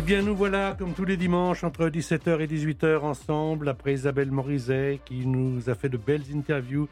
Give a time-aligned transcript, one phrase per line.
[0.00, 4.30] Eh bien, nous voilà, comme tous les dimanches, entre 17h et 18h ensemble, après Isabelle
[4.30, 6.88] Morizet, qui nous a fait de belles interviews,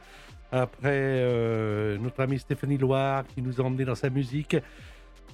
[0.53, 4.59] après euh, notre amie Stéphanie Loire, qui nous a emmenés dans sa musique.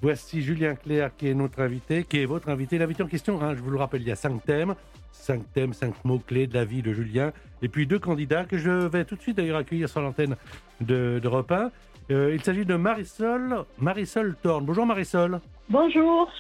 [0.01, 2.79] Voici Julien Clerc, qui est notre invité, qui est votre invité.
[2.79, 4.77] L'invité en question, hein, je vous le rappelle, il y a cinq thèmes,
[5.11, 8.71] cinq thèmes, cinq mots-clés de la vie de Julien, et puis deux candidats que je
[8.71, 10.37] vais tout de suite d'ailleurs accueillir sur l'antenne
[10.81, 11.73] de, de 1.
[12.13, 14.65] Euh, il s'agit de Marisol, Marisol Thorne.
[14.65, 15.41] Bonjour Marisol.
[15.69, 16.31] Bonjour.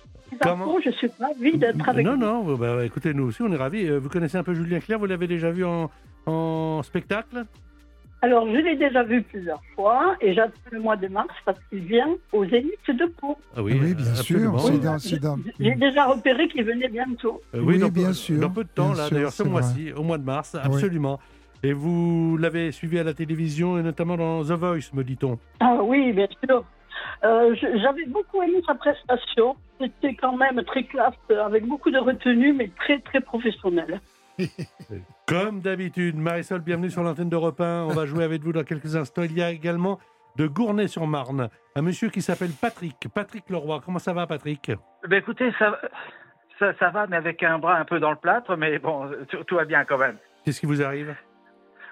[0.40, 2.50] Comment Je suis ravie d'être avec Non, vous.
[2.52, 3.86] non, bah, écoutez, nous aussi, on est ravis.
[3.88, 5.90] Euh, Vous connaissez un peu Julien Clerc, vous l'avez déjà vu en,
[6.26, 7.44] en spectacle?
[8.22, 11.80] Alors, je l'ai déjà vu plusieurs fois et j'attends le mois de mars parce qu'il
[11.80, 13.36] vient aux Zénith de Pau.
[13.54, 14.58] Ah Oui, bien absolument.
[14.58, 15.38] sûr.
[15.60, 17.42] J'ai déjà repéré qu'il venait bientôt.
[17.54, 20.02] Euh, Oui, dans, bien sûr, Dans peu de temps, bien là, d'ailleurs, ce mois-ci, au
[20.02, 21.20] mois de mars, absolument.
[21.62, 25.38] Et vous l'avez suivi à la télévision et notamment dans The Voice, me dit-on.
[25.60, 26.64] Ah oui, bien sûr.
[27.24, 29.54] Euh, J'avais beaucoup aimé sa prestation.
[29.80, 34.00] C'était quand même très classe, avec beaucoup de retenue, mais très, très professionnel.
[35.26, 37.84] Comme d'habitude, Marisol, bienvenue sur l'antenne d'Europe 1.
[37.84, 39.22] On va jouer avec vous dans quelques instants.
[39.22, 39.98] Il y a également
[40.36, 43.08] de Gournay-sur-Marne, un monsieur qui s'appelle Patrick.
[43.14, 43.80] Patrick Leroy.
[43.84, 44.72] Comment ça va, Patrick?
[45.08, 45.78] Ben écoutez, ça,
[46.58, 49.44] ça, ça va, mais avec un bras un peu dans le plâtre, mais bon, tout,
[49.44, 50.16] tout va bien quand même.
[50.44, 51.14] Qu'est-ce qui vous arrive?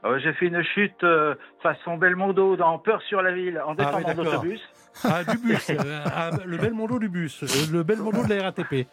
[0.05, 3.95] Euh, J'ai fait une chute euh, façon Belmondo dans Peur sur la ville en Ah
[3.97, 4.25] oui, descendant d'accord.
[4.25, 4.61] d'autobus.
[5.05, 5.71] Ah, du bus.
[5.71, 7.43] euh, ah, le Belmondo du bus.
[7.45, 8.73] euh, Le Belmondo de la RATP.
[8.73, 8.87] Je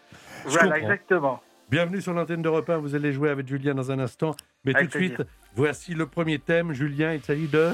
[0.45, 0.75] Voilà, comprends.
[0.75, 1.43] exactement.
[1.69, 2.77] Bienvenue sur l'antenne d'Europe 1.
[2.77, 4.35] Vous allez jouer avec Julien dans un instant.
[4.65, 5.31] Mais Avec tout de suite, plaisir.
[5.55, 6.73] voici le premier thème.
[6.73, 7.71] Julien, il s'agit de...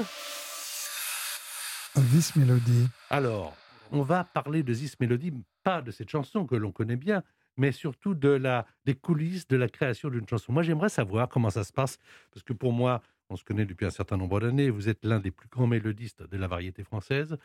[2.12, 2.88] This Melody.
[3.10, 3.54] Alors,
[3.92, 5.32] on va parler de This Melody,
[5.62, 7.22] pas de cette chanson que l'on connaît bien,
[7.56, 10.52] mais surtout de la, des coulisses de la création d'une chanson.
[10.52, 11.98] Moi, j'aimerais savoir comment ça se passe,
[12.34, 15.20] parce que pour moi, on se connaît depuis un certain nombre d'années, vous êtes l'un
[15.20, 17.36] des plus grands mélodistes de la variété française,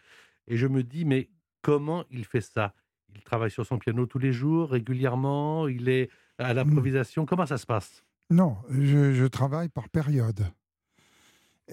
[0.48, 1.30] et je me dis, mais
[1.62, 2.74] comment il fait ça?
[3.16, 7.58] Il travaille sur son piano tous les jours, régulièrement, il est à l'improvisation, comment ça
[7.58, 8.04] se passe?
[8.30, 10.48] Non, je, je travaille par période.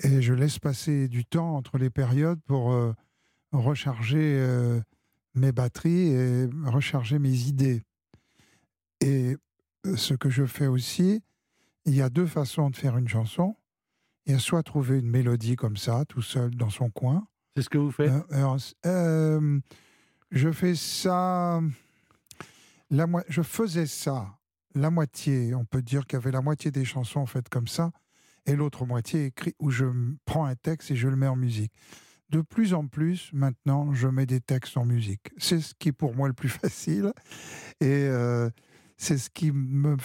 [0.03, 2.93] Et je laisse passer du temps entre les périodes pour euh,
[3.53, 4.81] recharger euh,
[5.35, 7.83] mes batteries et recharger mes idées.
[9.01, 9.37] Et
[9.87, 11.23] euh, ce que je fais aussi,
[11.85, 13.57] il y a deux façons de faire une chanson.
[14.29, 17.79] A soit trouver une mélodie comme ça, tout seul dans son coin, C'est ce que
[17.79, 18.13] vous faites?
[18.33, 19.61] Euh, euh,
[20.31, 21.61] je fais ça.
[22.91, 24.39] La je faisais ça,
[24.75, 25.55] la moitié.
[25.55, 27.91] On peut dire qu'il y avait la moitié des chansons faites comme ça,
[28.45, 29.87] et l'autre moitié écrit où je
[30.27, 31.73] prends un texte et je le mets en musique.
[32.29, 35.31] De plus en plus, maintenant, je mets des textes en musique.
[35.39, 37.13] C'est ce qui est pour moi le plus facile,
[37.81, 38.51] et euh,
[38.99, 39.97] c'est ce qui me,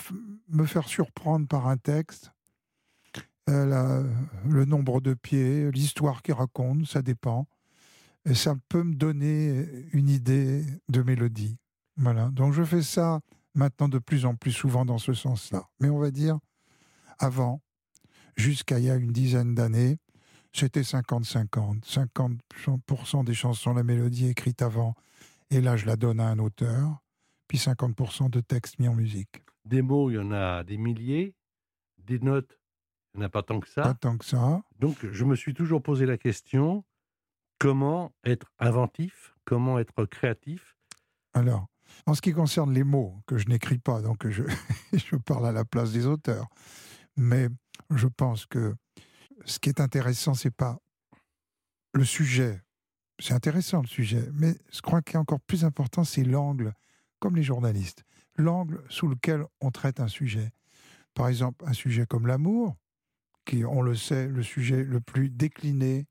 [0.47, 2.32] me fait surprendre par un texte.
[3.49, 4.03] Euh,
[4.47, 7.47] le nombre de pieds, l'histoire qu'il raconte, ça dépend.
[8.25, 11.57] Et ça peut me donner une idée de mélodie.
[11.97, 12.29] Voilà.
[12.29, 13.19] Donc je fais ça
[13.53, 15.67] maintenant de plus en plus souvent dans ce sens-là.
[15.79, 16.39] Mais on va dire,
[17.19, 17.61] avant,
[18.35, 19.97] jusqu'à il y a une dizaine d'années,
[20.53, 21.83] c'était 50-50.
[21.83, 24.95] 50%, des chansons, la mélodie écrite avant,
[25.49, 27.03] et là je la donne à un auteur,
[27.47, 29.43] puis 50% de texte mis en musique.
[29.65, 31.35] Des mots, il y en a des milliers,
[31.97, 32.57] des notes,
[33.13, 33.83] il n'y en a pas tant que ça.
[33.83, 34.63] Pas tant que ça.
[34.79, 36.83] Donc, je me suis toujours posé la question
[37.59, 40.75] comment être inventif, comment être créatif?
[41.33, 41.67] Alors,
[42.05, 44.43] en ce qui concerne les mots, que je n'écris pas, donc je,
[44.93, 46.47] je parle à la place des auteurs,
[47.15, 47.47] mais
[47.91, 48.75] je pense que
[49.45, 50.79] ce qui est intéressant, c'est pas
[51.93, 52.61] le sujet.
[53.19, 56.73] C'est intéressant le sujet, mais je crois qu'il est encore plus important, c'est l'angle,
[57.19, 58.03] comme les journalistes,
[58.35, 60.51] l'angle sous lequel on traite un sujet.
[61.13, 62.75] Par exemple, un sujet comme l'amour,
[63.45, 66.07] qui, on le sait, le sujet le plus décliné,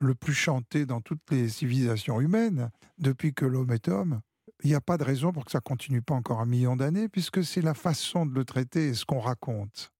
[0.00, 4.20] le plus chanté dans toutes les civilisations humaines, depuis que l'homme est homme,
[4.62, 7.08] il n'y a pas de raison pour que ça continue pas encore un million d'années,
[7.08, 9.92] puisque c'est la façon de le traiter et ce qu'on raconte.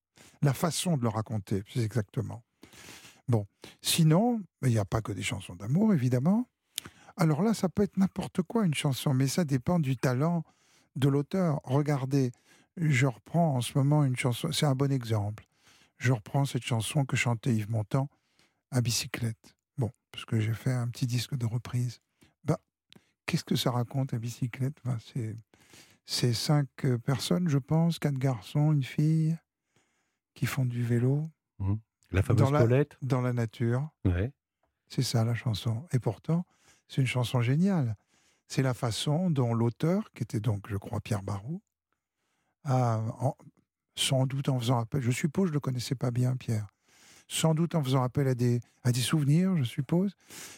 [0.42, 2.42] La façon de le raconter, plus exactement.
[3.28, 3.46] Bon,
[3.82, 6.48] sinon, il n'y a pas que des chansons d'amour, évidemment.
[7.16, 10.44] Alors là, ça peut être n'importe quoi une chanson, mais ça dépend du talent
[10.96, 11.60] de l'auteur.
[11.64, 12.30] Regardez,
[12.76, 15.44] je reprends en ce moment une chanson, c'est un bon exemple.
[15.98, 18.08] Je reprends cette chanson que chantait Yves Montand
[18.70, 19.56] à bicyclette.
[19.78, 22.00] Bon, parce que j'ai fait un petit disque de reprise.
[22.44, 22.58] Bah,
[23.26, 24.76] qu'est-ce que ça raconte à bicyclette?
[24.84, 24.98] Bah,
[26.06, 29.36] C'est cinq euh, personnes, je pense, quatre garçons, une fille,
[30.34, 31.28] qui font du vélo.
[31.58, 31.74] Mmh.
[32.12, 32.96] La fameuse dans Paulette?
[33.02, 33.88] dans la nature.
[34.04, 34.32] Ouais.
[34.88, 35.86] C'est ça la chanson.
[35.92, 36.46] Et pourtant,
[36.88, 37.96] c'est une chanson géniale.
[38.46, 41.60] C'est la façon dont l'auteur, qui était donc, je crois, Pierre Barou,
[42.64, 43.02] a,
[43.96, 46.66] sans doute en faisant appel, je suppose, je ne le connaissais pas bien, Pierre,
[47.28, 50.12] sans doute en faisant appel à des, à des souvenirs, je suppose.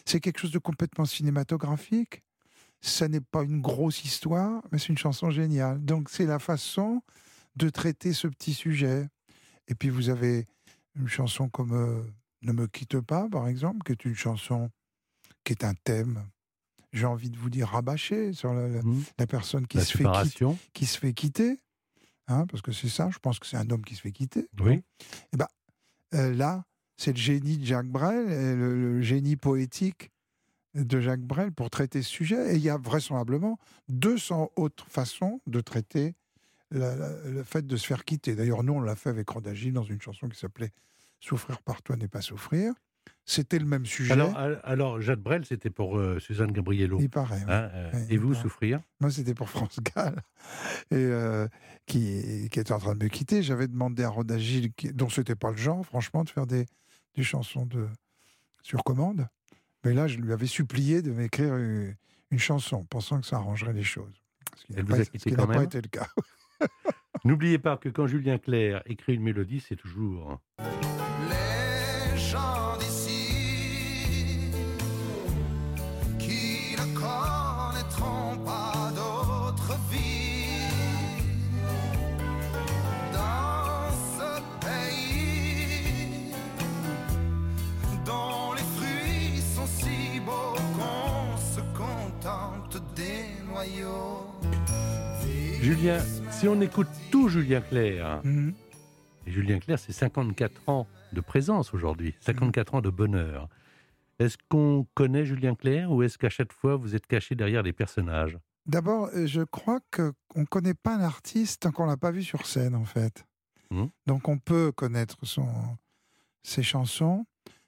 [0.05, 2.21] C'est quelque chose de complètement cinématographique.
[2.81, 5.83] Ça n'est pas une grosse histoire, mais c'est une chanson géniale.
[5.83, 7.01] Donc c'est la façon
[7.55, 9.07] de traiter ce petit sujet.
[9.67, 10.45] Et puis vous avez
[10.95, 12.01] une chanson comme euh,
[12.41, 14.69] Ne me quitte pas, par exemple, qui est une chanson
[15.43, 16.25] qui est un thème,
[16.93, 19.03] j'ai envie de vous dire, rabâché sur la, la- Mmh.
[19.17, 20.03] la personne qui La se, fait
[20.73, 21.59] qui se fait quitter.
[22.29, 24.47] Hein, parce que c'est ça, je pense que c'est un homme qui se fait quitter.
[24.59, 24.81] Oui.
[26.15, 26.63] Euh, là,
[26.97, 30.11] c'est le génie de Jacques Brel, et le, le génie poétique
[30.75, 32.53] de Jacques Brel pour traiter ce sujet.
[32.53, 33.57] Et il y a vraisemblablement
[33.89, 36.15] 200 autres façons de traiter
[36.71, 38.35] la- la- le fait de se faire quitter.
[38.35, 40.71] D'ailleurs, nous, on l'a fait avec Rodagil dans une chanson qui s'appelait
[41.21, 42.73] Souffrir par toi n'est pas souffrir.
[43.31, 44.11] C'était le même sujet.
[44.11, 46.97] Alors, al- alors, Jacques Brel, c'était pour euh, Suzanne Gabriello.
[46.99, 47.35] il paraît.
[47.35, 47.43] ouais.
[47.47, 48.41] Hein, euh, Ouais, et vous, paraît.
[48.41, 50.15] souffrir Moi, c'était pour France Gall,
[50.91, 51.47] et, euh,
[51.85, 53.43] qui, qui était en train de me quitter.
[53.43, 56.65] J'avais demandé à Rodagil, qui, dont c'était pas le genre, franchement, de faire des,
[57.15, 57.87] des chansons de,
[58.63, 59.27] sur commande.
[59.85, 61.95] Mais là, je lui avais supplié de m'écrire une,
[62.31, 64.23] une chanson, pensant que ça arrangerait les choses.
[64.55, 64.91] Ce qui n'a Elle vous
[65.53, 66.07] pas, été le cas.
[67.25, 70.39] N'oubliez pas que quand Julien Clerc écrit une mélodie, c'est toujours.
[71.29, 72.58] Les gens
[95.69, 95.99] Julien,
[96.31, 98.55] si on écoute tout Julien Clerc, Mhm.
[99.27, 103.47] et Julien Clerc, c'est 54 ans de présence aujourd'hui, 54 ans de bonheur.
[104.17, 107.71] Est-ce qu'on connaît Julien Clerc ou est-ce qu'à chaque fois vous êtes caché derrière les
[107.71, 108.39] personnages?
[108.65, 112.09] D'abord, euh, je crois qu'on ne connaît pas un artiste tant qu'on ne l'a pas
[112.09, 113.23] vu sur scène, en fait.
[113.69, 113.89] Mhm.
[114.07, 115.47] Donc, on peut connaître son,
[116.41, 117.27] ses chansons.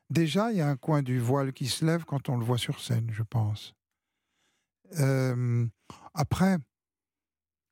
[0.09, 2.57] Déjà, il y a un coin du voile qui se lève quand on le voit
[2.57, 3.75] sur scène, je pense.
[4.99, 5.67] Euh,
[6.15, 6.57] après,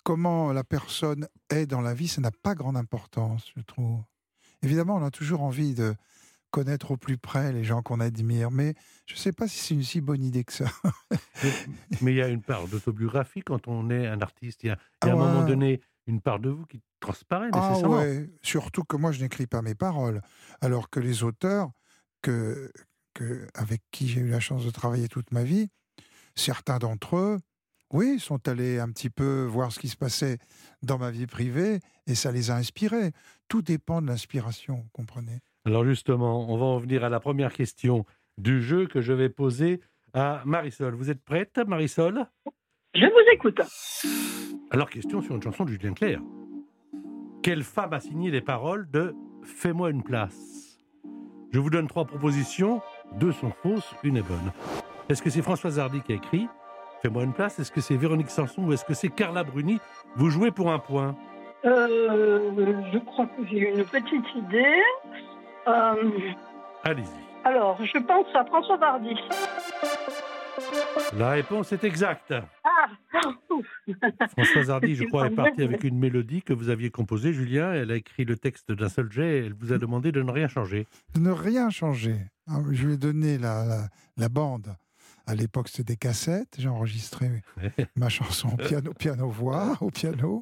[0.03, 4.01] comment la personne est dans la vie, ça n'a pas grande importance, je trouve.
[4.61, 5.95] Évidemment, on a toujours envie de
[6.51, 8.73] connaître au plus près les gens qu'on admire, mais
[9.05, 10.65] je ne sais pas si c'est une si bonne idée que ça.
[12.01, 14.63] Mais- il y a une part d'autobiographie quand on est un artiste.
[14.63, 16.81] Il y a, y a Ah à un moment donné une part de vous qui
[16.99, 17.97] transparaît Ah nécessairement.
[17.99, 20.21] ouais, surtout que moi je n'écris pas mes paroles,
[20.61, 21.69] alors que les auteurs
[22.23, 22.71] que,
[23.13, 25.69] que, avec qui j'ai eu la chance de travailler toute ma vie,
[26.35, 27.39] certains d'entre eux,
[27.91, 30.37] oui, sont allés un petit peu voir ce qui se passait
[30.83, 33.11] dans ma vie privée et ça les a inspirés.
[33.47, 37.53] Tout dépend de l'inspiration, vous comprenez Alors justement, on va en venir à la première
[37.53, 38.05] question
[38.37, 39.81] du jeu que je vais poser
[40.13, 40.93] à Marisol.
[40.95, 42.25] Vous êtes prête, Marisol?
[42.95, 43.61] Je vous écoute.
[44.71, 46.21] Alors, question sur une chanson de Julien Clerc.
[47.41, 50.79] Quelle femme a signé les paroles de Fais-moi une place
[51.51, 52.81] Je vous donne trois propositions.
[53.19, 54.51] Deux sont fausses, une est bonne.
[55.07, 56.47] Est-ce que c'est Françoise Hardy qui a écrit
[57.01, 59.79] Fais-moi une place Est-ce que c'est Véronique Sanson ou est-ce que c'est Carla Bruni?
[60.15, 61.15] Vous jouez pour un point.
[61.65, 62.51] Euh,
[62.93, 64.81] je crois que j'ai une petite idée.
[65.67, 66.19] Euh,
[66.83, 67.07] Allez-y.
[67.45, 69.15] alors, je pense à François Hardy.
[71.17, 72.33] La réponse est exacte.
[72.63, 72.87] Ah
[73.49, 73.65] ouf.
[74.37, 77.73] Françoise Hardy, je crois, est partie avec une mélodie que vous aviez composée, Julien.
[77.73, 80.31] Elle a écrit le texte d'un seul jet et elle vous a demandé de ne
[80.31, 80.85] rien changer.
[81.15, 82.17] de ne rien changer.
[82.47, 83.77] Ah, Je lui ai donné la, la,
[84.17, 84.75] la bande.
[85.29, 86.55] À l'époque, c'était des cassettes.
[86.57, 87.43] J'ai enregistré
[87.95, 90.41] ma chanson au piano, piano-voix, au piano.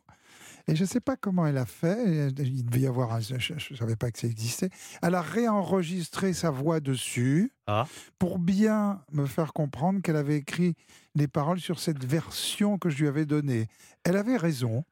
[0.70, 2.30] Et je ne sais pas comment elle a fait.
[2.38, 3.20] Il devait y avoir un.
[3.20, 4.70] Je ne savais pas que ça existait.
[5.02, 7.86] Elle a réenregistré sa voix dessus Ah.
[8.18, 10.76] pour bien me faire comprendre qu'elle avait écrit
[11.16, 13.68] les paroles sur cette version que je lui avais donnée.
[14.06, 14.86] Elle avait raison,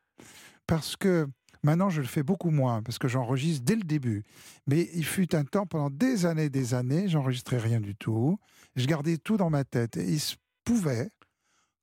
[0.68, 1.28] parce que
[1.66, 4.24] maintenant je le fais beaucoup moins, parce que j'enregistre dès le début.
[4.68, 8.40] Mais il fut un temps, pendant des années des années, j'enregistrais rien du tout.
[8.76, 9.98] Je gardais tout dans ma tête.
[9.98, 11.10] Et il se pouvait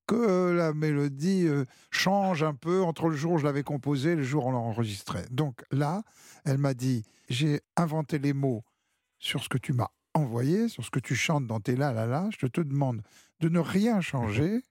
[0.07, 4.17] que la mélodie euh, change un peu entre le jour où je l'avais composée et
[4.17, 5.27] le jour où on l'enregistrait.
[5.31, 6.03] Donc là,
[6.45, 8.65] elle m'a dit, j'ai inventé les mots
[9.19, 12.07] sur ce que tu m'as envoyé, sur ce que tu chantes dans tes là là
[12.07, 13.03] là, je te demande
[13.41, 14.65] de ne rien changer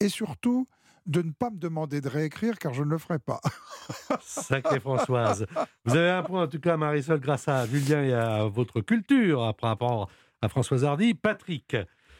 [0.00, 0.68] et surtout
[1.06, 3.40] de ne pas me demander de réécrire car je ne le ferai pas.
[4.20, 5.46] Sacrée Françoise.
[5.84, 9.54] Vous avez un point en tout cas, Marisol, grâce à Julien et à votre culture
[9.54, 10.10] par rapport
[10.42, 11.14] à Françoise Hardy.
[11.14, 11.76] Patrick.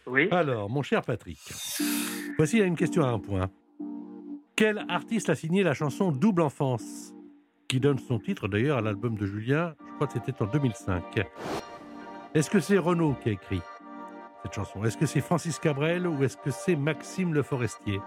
[0.07, 0.29] Oui.
[0.31, 1.41] Alors, mon cher Patrick,
[2.37, 3.51] voici une question à un point.
[4.55, 7.13] Quel artiste a signé la chanson Double Enfance
[7.69, 11.03] qui donne son titre d'ailleurs à l'album de Julien, je crois que c'était en 2005.
[12.35, 13.61] Est-ce que c'est Renaud qui a écrit
[14.43, 14.85] cette chanson?
[14.85, 18.01] Est-ce que c'est Francis Cabrel ou est-ce que c'est Maxime Le Forestier?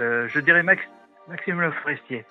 [0.00, 0.82] Euh, je dirais Max-
[1.28, 2.24] Maxime Le Forestier.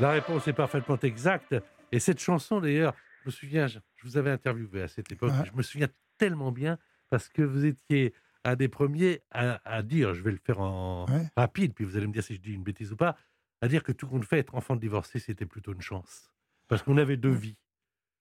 [0.00, 1.54] La réponse est parfaitement exacte.
[1.92, 5.30] Et cette chanson, d'ailleurs, je me souviens, je je vous avais interviewé à cette époque,
[5.32, 5.46] Ouais.
[5.50, 6.78] je me souviens tellement bien
[7.10, 8.14] parce que vous étiez
[8.44, 11.26] un des premiers à, à dire, je vais le faire en Ouais.
[11.36, 13.16] rapide, puis vous allez me dire si je dis une bêtise ou pas,
[13.62, 16.30] à dire que tout compte fait, être enfant de divorcé, c'était plutôt une chance.
[16.68, 17.56] Parce qu'on avait deux vies.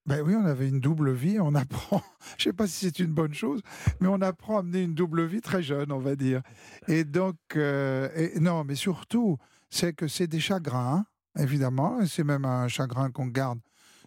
[0.05, 2.03] Ben oui, on avait une double vie, on apprend,
[2.37, 3.61] je sais pas si c'est une bonne chose,
[3.99, 6.43] mais on apprend à mener une double vie très jeune, on va dire.
[6.87, 11.05] Et donc, euh, non, mais surtout, c'est que c'est des chagrins,
[11.39, 13.59] évidemment, et c'est même un chagrin qu'on garde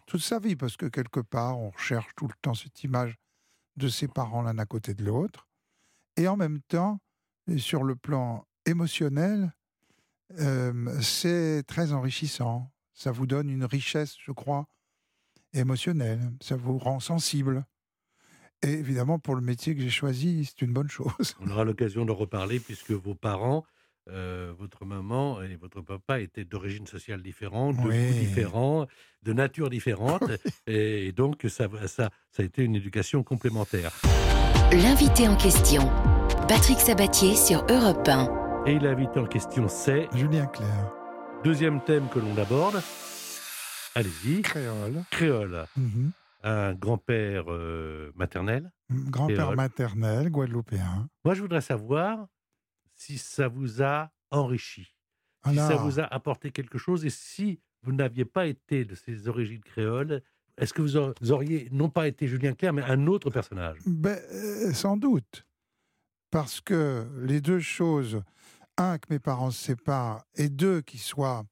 [0.05, 3.17] toute sa vie, parce que quelque part, on recherche tout le temps cette image
[3.75, 5.47] de ses parents l'un à côté de l'autre.
[6.15, 6.99] Et en même temps,
[7.57, 9.53] sur le plan émotionnel,
[10.39, 12.71] euh, c'est très enrichissant.
[12.93, 14.65] Ça vous donne une richesse, je crois,
[15.53, 16.19] émotionnelle.
[16.41, 17.65] Ça vous rend sensible.
[18.61, 21.35] Et évidemment, pour le métier que j'ai choisi, c'est une bonne chose.
[21.41, 23.63] On aura l'occasion d'en reparler puisque vos parents,
[24.09, 28.07] euh, votre maman et votre papa étaient d'origine sociale différente, de Oui.
[28.07, 28.87] goûts différents,
[29.23, 30.23] de nature différente.
[30.67, 33.91] Et donc, ça, ça, ça a été une éducation complémentaire.
[34.71, 35.89] L'invité en question,
[36.47, 38.65] Patrick Sabatier sur Europe 1.
[38.65, 40.91] Et l'invité en question, c'est Julien Clerc,
[41.45, 42.81] deuxième thème que l'on aborde.
[43.95, 45.65] Allez-y, créole, créole.
[45.77, 46.11] Mhm.
[46.43, 48.71] Un grand-père euh, maternel.
[48.89, 49.55] grand-père Créole.
[49.57, 51.09] maternel, guadeloupéen.
[51.25, 52.27] Moi, je voudrais savoir
[52.95, 54.95] si ça vous a enrichi,
[55.47, 59.27] si ça vous a apporté quelque chose et si vous n'aviez pas été de ces
[59.27, 60.21] origines créoles,
[60.57, 63.77] est-ce que vous aur- vous auriez non pas été Julien Clerc, mais un autre personnage?
[63.85, 65.45] Ben, euh, sans doute.
[66.31, 68.21] Parce que les deux choses,
[68.77, 71.43] un, que mes parents se séparent, et deux, qu'ils soient,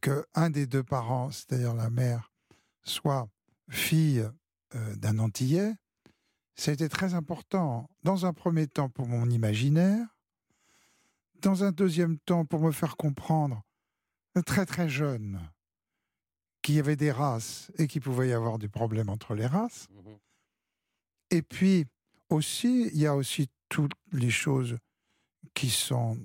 [0.00, 2.32] que un des deux parents, c'est-à-dire la mère,
[2.84, 3.28] soit
[3.68, 4.28] fille
[4.74, 5.74] euh, d'un Antillais,
[6.54, 7.88] ça a été très important.
[8.02, 10.06] Dans un premier temps pour mon imaginaire,
[11.40, 13.62] dans un deuxième temps pour me faire comprendre,
[14.36, 15.40] euh, très très jeune,
[16.62, 19.88] qu'il y avait des races et qu'il pouvait y avoir des problèmes entre les races.
[21.30, 21.86] Et puis
[22.28, 24.76] aussi, il y a aussi toutes les choses
[25.54, 26.18] qui sont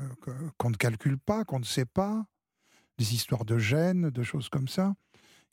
[0.00, 2.24] euh, qu'on ne calcule pas, qu'on ne sait pas,
[2.98, 4.94] des histoires de gènes, de choses comme ça,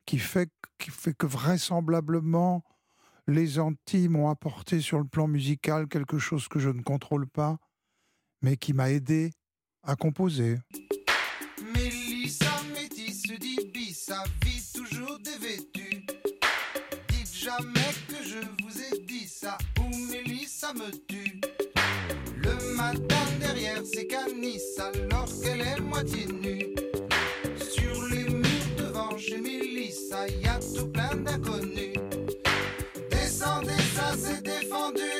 [0.05, 2.63] qui fait, qui fait que vraisemblablement
[3.29, 7.57] les Antilles m'ont apporté sur le plan musical quelque chose que je ne contrôle pas,
[8.41, 9.31] mais qui m'a aidé
[9.83, 10.57] à composer.
[11.75, 16.05] Mélissa métisse d'Ibissa vit toujours dévêtue.
[17.09, 21.39] Dites jamais que je vous ai dit ça ou Mélissa me tue.
[22.35, 26.78] Le matin derrière ses canisses alors qu'elle est moitié nue.
[29.19, 31.93] Chez Mélissa y a tout plein d'inconnus.
[33.11, 35.11] Descendez ça c'est défendu.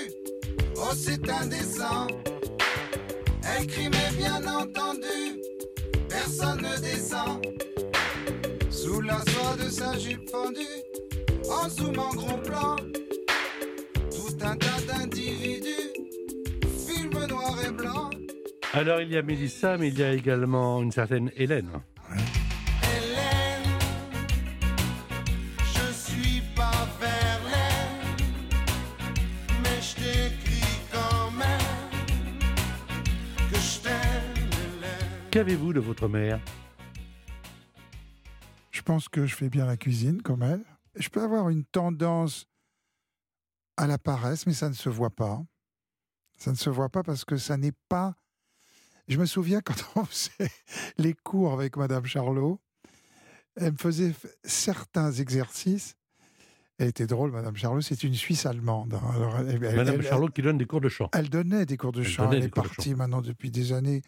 [0.78, 2.08] Oh c'est indécent.
[3.44, 5.42] Elle crie mais bien entendu
[6.08, 7.46] personne ne descend.
[8.70, 10.62] Sous la soie de sa jupe fendue,
[11.50, 12.76] en zoom en gros plan,
[14.12, 15.92] tout un tas d'individus,
[16.88, 18.10] film noir et blanc.
[18.74, 21.70] Alors, il y a Mélissa, mais il y a également une certaine Hélène.
[21.70, 21.82] Hélène,
[35.32, 36.42] Qu'avez-vous de votre mère?
[38.72, 40.66] Je pense que je fais bien la cuisine comme elle.
[40.96, 42.48] Je peux avoir une tendance
[43.78, 45.40] à la paresse, mais ça ne se voit pas.
[46.38, 48.16] Ça ne se voit pas parce que ça n'est pas.
[49.08, 50.52] Je me souviens quand on faisait
[50.98, 52.60] les cours avec Madame Charlot,
[53.56, 55.96] elle me faisait certains exercices.
[56.80, 58.94] Elle était drôle, Madame Charlot, c'est une Suisse allemande.
[58.94, 59.12] hein.
[59.14, 61.10] Alors, elle- Madame elle- Charlot qui donne des cours de chant.
[61.14, 62.32] elle donnait des cours de chant.
[62.32, 64.02] Elle est partie maintenant depuis des années.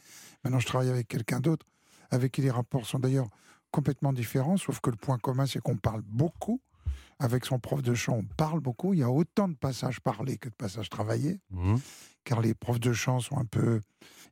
[0.44, 1.66] Maintenant, je travaille avec quelqu'un d'autre,
[2.12, 3.28] avec qui les rapports sont d'ailleurs
[3.72, 6.62] complètement différents, sauf que le point commun, c'est qu'on parle beaucoup.
[7.20, 8.94] Avec son prof de chant, on parle beaucoup.
[8.96, 11.78] Il y a autant de passages parlés que de passages travaillés, Mhm.
[12.24, 13.80] car les profs de chant sont un peu,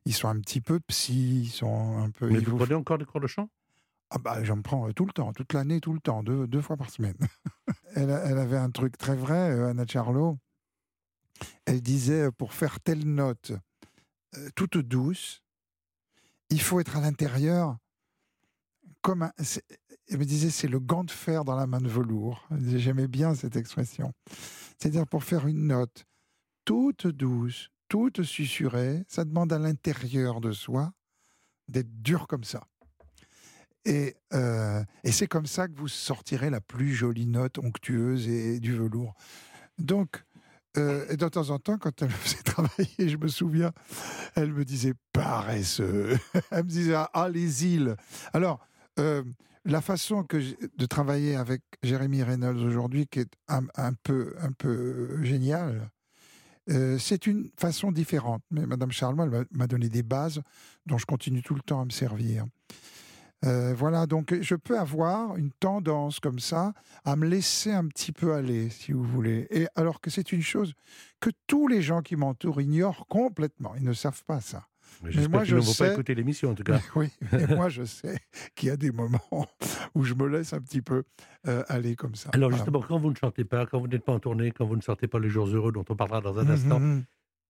[0.06, 2.28] ils sont un petit peu psy, ils sont un peu.
[2.28, 3.48] Mais vous- prenez encore des cours de chant?
[4.10, 6.60] Ah bah, j'en prends euh, tout le temps, toute l'année, tout le temps, deux, deux
[6.60, 7.14] fois par semaine.
[7.94, 10.38] elle, avait un truc très vrai, euh, Anna Charlot.
[11.64, 13.52] Elle disait, pour faire telle note
[14.36, 15.42] euh, toute douce,
[16.50, 17.78] il faut être à l'intérieur
[19.00, 19.32] comme un.
[20.08, 22.46] Elle me disait, c'est le gant de fer dans la main de velours.
[22.76, 24.12] J'aimais bien cette expression.
[24.78, 26.04] C'est-à-dire, pour faire une note
[26.64, 30.92] toute douce, toute susurrée, ça demande à l'intérieur de soi
[31.68, 32.66] d'être dur comme ça.
[33.84, 38.60] Et, euh, et c'est comme ça que vous sortirez la plus jolie note onctueuse et
[38.60, 39.14] du velours.
[39.78, 40.22] Donc,
[40.76, 43.72] euh, de temps en temps, quand elle me faisait travailler, je me souviens,
[44.34, 46.18] elle me disait paresseux.
[46.50, 47.96] elle me disait ah les îles.
[48.32, 48.60] Alors,
[48.98, 49.22] euh,
[49.64, 55.90] la façon de travailler avec Jérémy Reynolds aujourd'hui, qui est un, peu un peu génial,
[56.70, 58.42] euh, c'est une façon différente.
[58.50, 60.40] Mais Madame m'a- m'a donné des bases
[60.86, 62.44] dont je continue tout le temps à me servir.
[63.46, 68.12] Euh, voilà, donc je peux avoir une tendance comme ça à me laisser un petit
[68.12, 69.46] peu aller, si vous voulez.
[69.50, 70.74] Et alors que c'est une chose
[71.20, 73.74] que tous les gens qui m'entourent ignorent complètement.
[73.76, 74.66] Ils ne savent pas ça.
[75.02, 76.80] Mais moi, ne je vont sais- pas écouter l'émission, en tout cas.
[76.96, 78.18] Oui, mais moi je sais
[78.54, 79.46] qu'il y a des moments
[79.94, 81.04] où je me laisse un petit peu
[81.46, 82.28] euh, aller comme ça.
[82.34, 82.62] Alors Voilà.
[82.64, 84.82] justement, quand vous ne chantez pas, quand vous n'êtes pas en tournée, quand vous ne
[84.82, 87.04] sortez pas les jours heureux dont on parlera dans un instant, Mhm.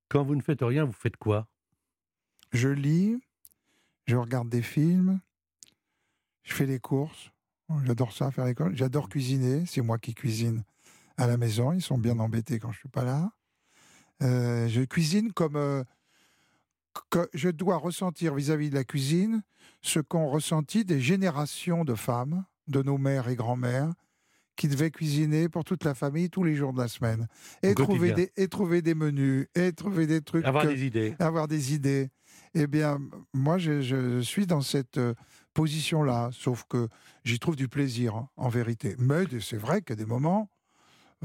[0.08, 1.48] quand vous ne faites rien, vous faites quoi?
[2.52, 3.18] Je lis,
[4.06, 5.18] je regarde des films,
[6.42, 7.30] je fais les courses.
[7.84, 8.74] J'adore ça, faire courses.
[8.74, 9.64] J'adore cuisiner.
[9.66, 10.64] C'est moi qui cuisine
[11.16, 11.72] à la maison.
[11.72, 13.30] Ils sont bien embêtés quand je suis pas là.
[14.22, 15.82] Euh, je cuisine comme euh,
[17.10, 19.42] que je dois ressentir vis-à-vis de la cuisine
[19.82, 23.92] ce qu'ont ressenti des générations de femmes, de nos mères et grands-mères,
[24.56, 27.28] qui devaient cuisiner pour toute la famille tous les jours de la semaine.
[27.62, 30.44] Et trouver, des, et trouver des menus, et trouver des trucs.
[30.44, 31.14] Avoir que- des idées.
[31.18, 32.10] avoir des idées.
[32.54, 32.98] Eh bien,
[33.32, 35.14] moi, je, je suis dans cette euh,
[35.54, 36.88] position-là, sauf que
[37.24, 38.94] j'y trouve du plaisir, hein, en vérité.
[38.98, 40.48] Mais c'est vrai qu'à des moments,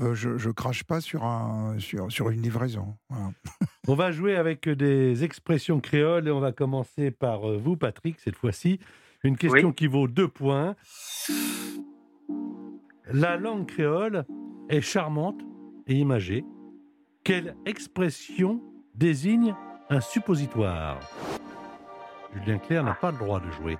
[0.02, 2.96] euh, je, ne crache pas sur, un, sur, sur une livraison.
[3.10, 3.32] Voilà.
[3.88, 8.20] On va jouer avec des expressions créoles et on va commencer par euh, vous, Patrick,
[8.20, 8.80] cette fois-ci.
[9.24, 9.76] Une question Oui.
[9.76, 10.76] qui vaut deux points.
[13.12, 14.26] La langue créole
[14.70, 15.40] est charmante
[15.86, 16.44] et imagée.
[17.24, 18.60] Quelle expression
[18.96, 19.56] désigne
[19.92, 21.00] un suppositoire?
[22.34, 23.78] Julien Clerc n'a pas le droit de jouer.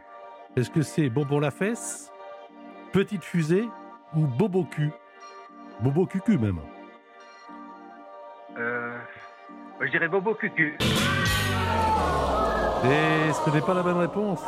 [0.56, 2.12] Est-ce que c'est bonbon la fesse,
[2.94, 3.68] petite fusée
[4.16, 4.92] ou bobo cul
[5.82, 6.60] Bobo cucu même.
[8.58, 8.98] Euh,
[9.82, 10.78] je dirais Bobo Cucu.
[12.86, 14.40] Et ce n'est pas la bonne réponse.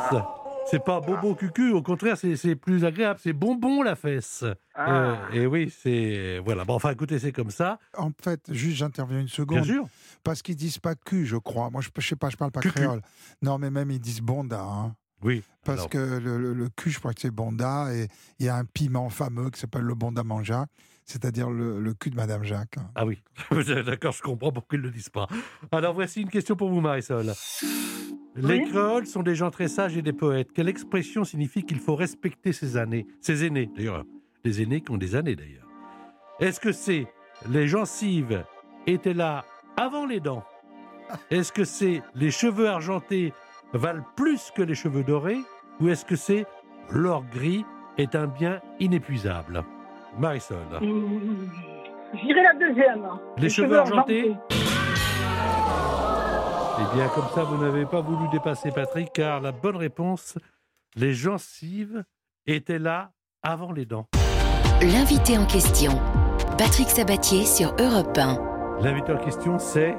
[0.70, 4.44] C'est pas bobo cucu, au contraire, c'est c'est plus agréable, c'est bonbon la fesse.
[4.74, 6.38] Ah, Euh, et oui, c'est.
[6.44, 6.64] Voilà.
[6.64, 7.78] Bon, enfin, écoutez, c'est comme ça.
[7.96, 9.84] En fait, juste j'interviens une Bien seconde, sûr.
[10.24, 11.68] parce qu'ils disent pas cul, je crois.
[11.70, 12.74] Moi, je, je sais pas, je parle pas Cucu.
[12.74, 13.00] créole.
[13.42, 14.60] Non, mais même ils disent bonda.
[14.62, 14.94] hein.
[15.22, 15.42] Oui.
[15.64, 18.48] Parce Alors, que le, le- le cul, je crois que c'est bonda, et il y
[18.48, 20.66] a un piment fameux qui s'appelle le bonda manja,
[21.04, 22.76] c'est-à-dire le, le cul de Madame Jacques.
[22.94, 23.22] Ah oui.
[23.86, 25.26] D'accord, je comprends pourquoi ils ne le disent pas.
[25.72, 27.32] Alors, voici une question pour vous, Marisol.
[28.36, 28.68] Les Oui.
[28.70, 30.52] créoles sont des gens très sages et des poètes.
[30.54, 34.04] Quelle expression signifie qu'il faut respecter ses années Ses aînés, d'ailleurs?
[34.44, 35.66] Les aînés qui ont des années, d'ailleurs.
[36.38, 37.06] Est-ce que c'est
[37.50, 38.44] les gencives
[38.86, 39.44] étaient là
[39.76, 40.44] avant les dents?
[41.30, 43.32] Est-ce que c'est les cheveux argentés
[43.72, 45.40] valent plus que les cheveux dorés
[45.80, 46.46] Ou est-ce que c'est
[46.90, 47.64] l'or gris
[47.96, 49.64] est un bien inépuisable?
[50.18, 50.58] Marisol.
[50.80, 53.08] Je dirais la deuxième.
[53.36, 54.34] Les cheveux argentés
[56.80, 60.38] Eh bien, comme ça, vous n'avez pas voulu dépasser Patrick, car la bonne réponse,
[60.96, 62.04] les gencives
[62.46, 63.10] étaient là
[63.42, 64.06] avant les dents.
[64.80, 65.92] L'invité en question,
[66.56, 68.80] Patrick Sabatier sur Europe 1.
[68.80, 69.96] L'invité en question, c'est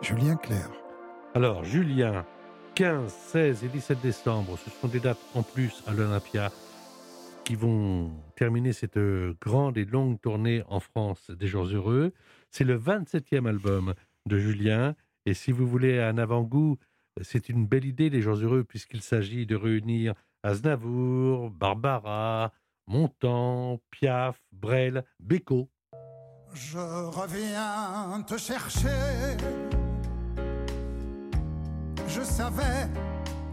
[0.00, 0.70] Julien Clerc.
[1.34, 2.24] alors Julien.
[2.74, 6.50] 15, 16 et 17 décembre, ce sont des dates en plus à l'Olympia
[7.44, 8.98] qui vont terminer cette
[9.40, 12.12] grande et longue tournée en France des Jours Heureux.
[12.50, 13.94] C'est le 27e album
[14.26, 14.94] de Julien.
[15.26, 16.78] Et si vous voulez un avant-goût,
[17.20, 22.52] c'est une belle idée, les Jours Heureux, puisqu'il s'agit de réunir Aznavour, Barbara,
[22.86, 25.68] Montand, Piaf, Brel, Beko.
[26.54, 28.88] Je reviens te chercher.
[32.14, 32.88] Je savais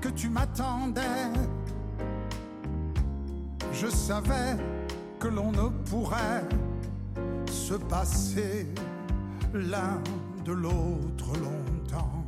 [0.02, 1.02] que tu m'attendais.
[3.72, 4.58] Je savais
[5.17, 6.43] que l'on ne pourrait
[7.50, 8.67] se passer
[9.54, 10.02] l'un
[10.43, 12.26] de l'autre longtemps.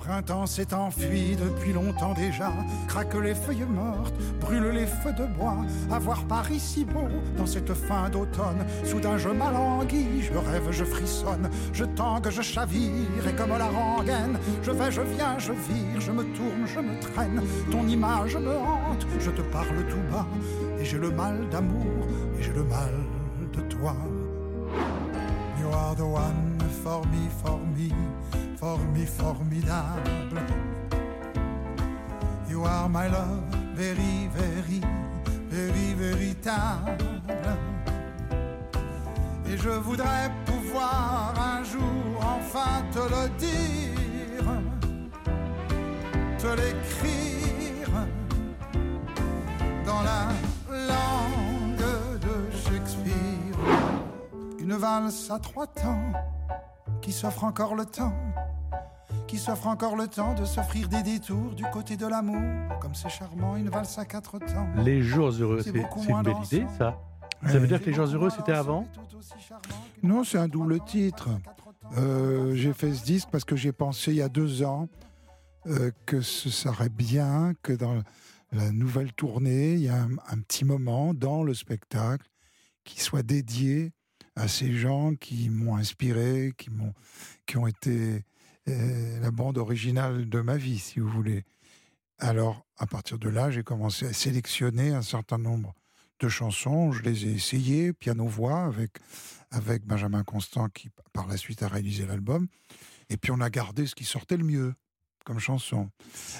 [0.00, 2.50] Printemps s'est enfui depuis longtemps déjà,
[2.88, 5.58] craque les feuilles mortes, brûle les feux de bois.
[5.92, 10.84] À voir Paris si beau dans cette fin d'automne, soudain je m'alanguis, je rêve, je
[10.84, 16.00] frissonne, je tangue, je chavire et comme la rengaine, je vais, je viens, je vire,
[16.00, 17.42] je me tourne, je me traîne.
[17.70, 20.26] Ton image me hante, je te parle tout bas,
[20.80, 22.06] et j'ai le mal d'amour,
[22.38, 22.94] et j'ai le mal
[23.52, 23.94] de toi.
[25.60, 26.50] You one
[28.60, 30.38] formi, formidable.
[32.46, 34.80] You are my love, very, very,
[35.48, 36.98] very, véritable.
[39.46, 44.44] Et je voudrais pouvoir un jour enfin te le dire,
[46.38, 47.92] te l'écrire
[49.86, 50.28] dans la
[50.92, 51.86] langue
[52.26, 53.58] de Shakespeare.
[54.58, 56.12] Une valse à trois temps
[57.00, 58.12] qui s'offre encore le temps,
[59.30, 62.42] qui s'offre encore le temps de s'offrir des détours du côté de l'amour.
[62.80, 64.66] Comme c'est charmant, une valse à quatre temps.
[64.78, 66.98] Les jours heureux, C'est une belle idée, ça.
[67.46, 68.88] Ça veut dire que les jours heureux, c'était avant
[70.02, 71.28] Non, c'est un double titre.
[71.96, 74.88] Euh, j'ai fait ce disque parce que j'ai pensé il y a deux ans
[75.68, 78.02] euh, que ce serait bien que dans
[78.50, 82.26] la nouvelle tournée, il y a un, un petit moment dans le spectacle
[82.82, 83.92] qui soit dédié
[84.34, 86.94] à ces gens qui m'ont inspiré, qui, m'ont,
[87.46, 88.20] qui ont été euh,
[89.20, 91.44] la bande originale de ma vie, si vous voulez.
[92.18, 95.74] Alors, à partir de là, j'ai commencé à sélectionner un certain nombre
[96.18, 96.92] de chansons.
[96.92, 98.92] Je les ai essayées, piano-voix, avec,
[99.50, 102.46] avec Benjamin Constant, qui par la suite a réalisé l'album.
[103.08, 104.74] Et puis, on a gardé ce qui sortait le mieux
[105.24, 105.90] comme chanson.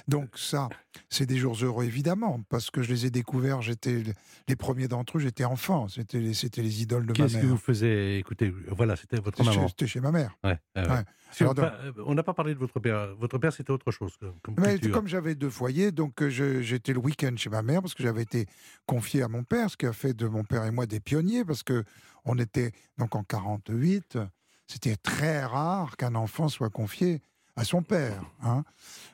[0.08, 0.68] Donc ça,
[1.08, 4.02] c'est des jours heureux évidemment, parce que je les ai découverts, j'étais
[4.48, 7.42] les premiers d'entre eux, j'étais enfant, c'était les, c'était les idoles de ma Qu'est-ce mère.
[7.42, 8.18] que vous faisiez?
[8.18, 9.68] Écoutez, voilà, c'était votre maman.
[9.68, 10.36] c'était chez ma mère.
[10.44, 10.88] Ouais, ouais, ouais.
[10.88, 11.04] Ouais.
[11.32, 13.14] Sur- Alors, donc- bah, euh, on n'a pas parlé de votre père.
[13.16, 14.12] Votre père, c'était autre chose
[14.42, 17.82] comme, Mais comme j'avais deux foyers, donc euh, je- j'étais le week-end chez ma mère
[17.82, 18.46] parce que j'avais été
[18.86, 21.44] confié à mon père, ce qui a fait de mon père et moi des pionniers
[21.44, 21.84] parce que
[22.24, 24.18] on était donc en 48.
[24.66, 27.22] C'était très rare qu'un enfant soit confié
[27.56, 28.22] à son père.
[28.42, 28.64] hein.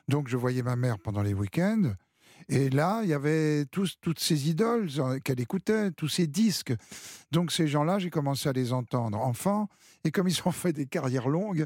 [0.07, 1.93] Donc je voyais ma mère pendant les week-ends.
[2.49, 6.73] Et là, il y avait toutes ces idoles euh, qu'elle écoutait, tous ces disques.
[7.31, 9.67] Donc ces gens-là, j'ai commencé à les entendre enfant.
[10.05, 11.65] Et comme ils ont fait des carrières longues,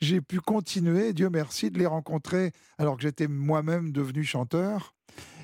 [0.00, 4.94] j'ai pu continuer, Dieu merci, de les rencontrer alors que j'étais moi-même devenu chanteur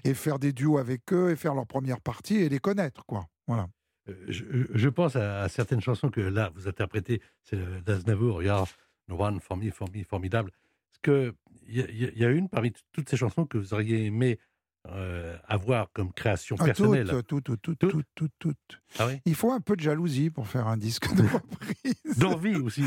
[0.04, 3.26] et faire des duos avec eux et faire leur première partie et les connaître, quoi.
[3.46, 3.68] Voilà.
[4.08, 7.20] Euh, je, pense à, certaines chansons que là, vous interprétez.
[7.44, 8.68] C'est euh, d'Aznavour, regarde,
[9.10, 10.50] One for Me, for Me, formidable.
[10.92, 11.34] Est-ce que
[11.70, 14.38] il y, a- y une parmi toutes ces chansons que vous auriez aimé
[14.86, 18.80] euh, avoir comme création Ah, personnelle toutes, toutes, toutes, Toutes toutes, toutes, toutes.
[18.98, 22.18] Ah oui Il faut un peu de jalousie pour faire un disque de reprise.
[22.18, 22.82] D'envie aussi,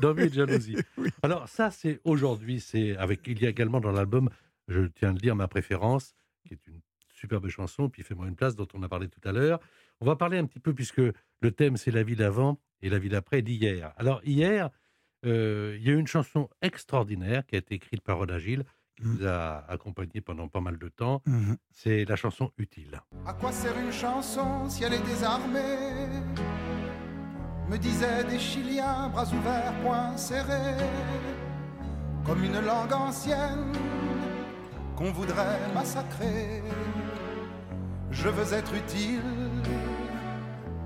[0.00, 0.76] d'envie et de jalousie.
[0.96, 1.10] Oui.
[1.22, 3.26] Alors ça, c'est aujourd'hui, c'est avec.
[3.26, 4.30] Il y a également dans l'album,
[4.68, 6.14] je tiens à le dire, ma préférence,
[6.46, 6.80] qui est une
[7.12, 9.60] superbe chanson, puis Fais-moi une place, dont on a parlé tout à l'heure.
[10.00, 12.98] On va parler un petit peu, puisque le thème, c'est la vie d'avant et la
[12.98, 13.92] vie d'après d'hier.
[13.98, 14.70] Alors hier,
[15.24, 18.64] euh, il y a eu une chanson extraordinaire qui a été écrite par Rod Agile,
[18.96, 19.16] qui Mm.
[19.16, 21.22] vous a accompagné pendant pas mal de temps.
[21.26, 21.56] Mhm.
[21.70, 23.00] C'est la chanson Utile.
[23.26, 26.08] À quoi sert une chanson si elle est désarmée?
[27.70, 30.76] Me disaient des Chiliens, bras ouverts, poings serrés,
[32.26, 33.72] comme une langue ancienne
[34.96, 36.62] qu'on voudrait massacrer.
[38.10, 39.22] Je veux être utile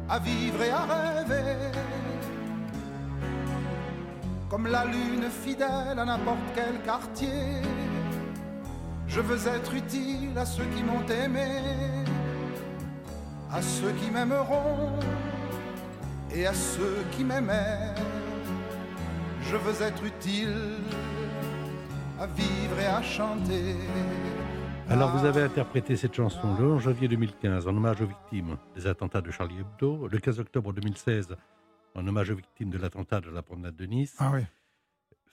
[0.08, 1.72] à vivre et à rêver,
[4.56, 7.60] comme la lune fidèle à n'importe quel quartier.
[9.06, 11.60] Je veux être utile à ceux qui m'ont aimé,
[13.52, 14.98] à ceux qui m'aimeront
[16.34, 17.92] et à ceux qui m'aimaient.
[19.42, 20.78] Je veux être utile
[22.18, 23.76] à vivre et à chanter.
[24.88, 28.86] Alors, vous avez interprété cette chanson le 11 janvier 2015 en hommage aux victimes des
[28.86, 31.36] attentats de Charlie Hebdo, le 15 octobre 2016
[31.96, 34.14] en hommage aux victimes de l'attentat de la promenade de Nice.
[34.18, 34.42] Ah oui.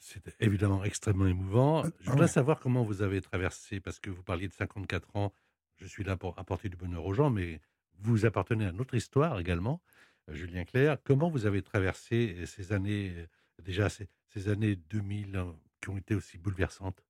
[0.00, 1.84] C'était évidemment extrêmement émouvant.
[1.84, 2.30] Euh, Je voudrais ouais.
[2.30, 5.32] savoir comment vous avez traversé, parce que vous parliez de 54 ans,
[5.76, 7.60] je suis là pour apporter du bonheur aux gens, mais
[8.00, 9.80] vous appartenez à notre histoire également,
[10.28, 10.98] euh, Julien Clerc.
[11.04, 13.26] Comment vous avez traversé ces années, euh,
[13.62, 17.04] déjà ces, ces années 2000 hein, qui ont été aussi bouleversantes?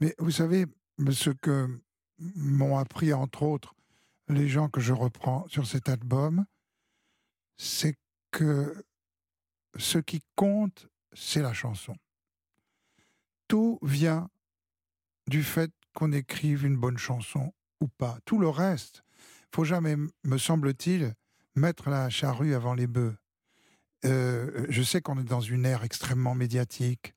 [0.00, 0.66] Mais vous savez,
[1.10, 1.68] ce que
[2.18, 3.74] m'ont appris, entre autres,
[4.28, 6.46] les gens que je reprends sur cet album,
[7.60, 7.94] c'est
[8.30, 8.86] que
[9.76, 11.94] ce qui compte, c'est la chanson.
[13.48, 14.30] Tout vient
[15.26, 18.18] du fait qu'on écrive une bonne chanson ou pas.
[18.24, 19.04] Tout le reste,
[19.54, 21.14] faut jamais, me semble-t-il,
[21.54, 23.16] mettre la charrue avant les bœufs.
[24.06, 27.12] Euh, je sais qu'on est dans une ère extrêmement médiatique,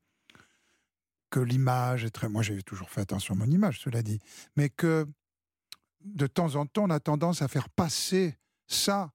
[1.30, 2.28] que l'image est très.
[2.28, 4.18] Moi, j'ai toujours fait attention à mon image, cela dit,
[4.56, 5.06] mais que
[6.04, 9.10] de temps en temps, on a tendance à faire passer ça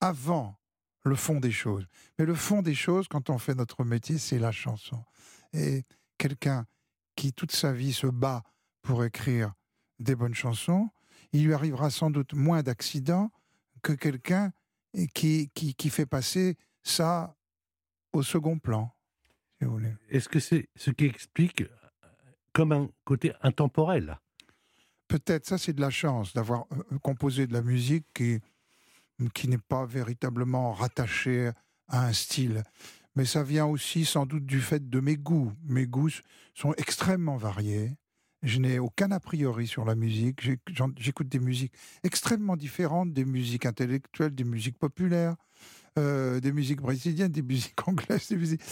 [0.00, 0.59] avant
[1.04, 1.86] le fond des choses.
[2.18, 5.04] Mais le fond des choses, quand on fait notre métier, c'est la chanson.
[5.52, 5.84] Et
[6.18, 6.66] quelqu'un
[7.16, 8.42] qui toute sa vie se bat
[8.82, 9.52] pour écrire
[9.98, 10.90] des bonnes chansons,
[11.32, 13.30] il lui arrivera sans doute moins d'accidents
[13.82, 14.52] que quelqu'un
[15.14, 17.36] qui, qui, qui fait passer ça
[18.12, 18.92] au second plan,
[19.58, 19.94] si vous voulez.
[20.08, 21.68] Est-ce que c'est ce qui explique euh,
[22.52, 24.18] comme un côté intemporel?
[25.06, 28.40] Peut-être, ça c'est de la chance d'avoir euh, composé de la musique qui,
[29.28, 31.50] qui n'est pas véritablement rattachée
[31.88, 32.62] à un style.
[33.16, 35.52] Mais ça vient aussi sans doute du fait de mes goûts.
[35.64, 36.20] Mes goûts
[36.54, 37.96] sont extrêmement variés.
[38.42, 40.40] Je n'ai aucun a priori sur la musique.
[40.96, 45.34] J'écoute des musiques extrêmement différentes, des musiques intellectuelles, des musiques populaires,
[45.98, 48.30] euh, des musiques brésiliennes, des musiques anglaises.
[48.30, 48.62] Musiques...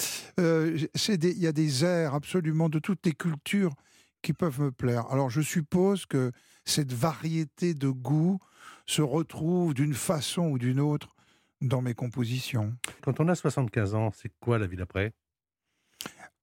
[0.41, 3.75] Euh, Il y a des airs absolument de toutes les cultures
[4.23, 5.07] qui peuvent me plaire.
[5.11, 6.33] Alors je suppose que
[6.65, 8.39] cette variété de goûts
[8.87, 11.15] se retrouve d'une façon ou d'une autre
[11.61, 12.75] dans mes compositions.
[13.03, 15.13] Quand on a 75 ans, c'est quoi la vie d'après?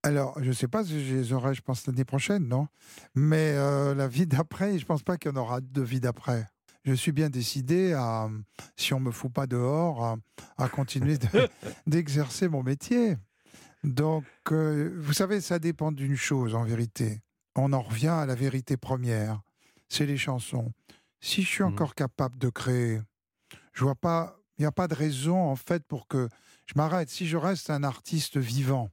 [0.02, 2.68] Alors, je ne sais pas si je les aurai, je pense, l'année prochaine, non?
[3.14, 5.98] Mais euh, la vie d'après, je ne pense pas qu'il y en aura de vie
[6.00, 6.46] d'après.
[6.84, 8.28] Je suis bien décidé à,
[8.76, 10.16] si on me fout pas dehors, à,
[10.58, 11.26] à continuer de-
[11.88, 13.16] d'exercer mon métier.
[13.82, 17.20] Donc, euh, vous savez, ça dépend d'une chose en vérité.
[17.56, 19.40] On en revient à la vérité première,
[19.88, 20.72] c'est les chansons.
[21.20, 21.72] Si je suis Mhm.
[21.72, 23.00] encore capable de créer,
[23.72, 26.28] je vois pas, il n'y a pas de raison en fait pour que
[26.66, 27.08] je m'arrête.
[27.10, 28.90] Si je reste un artiste vivant,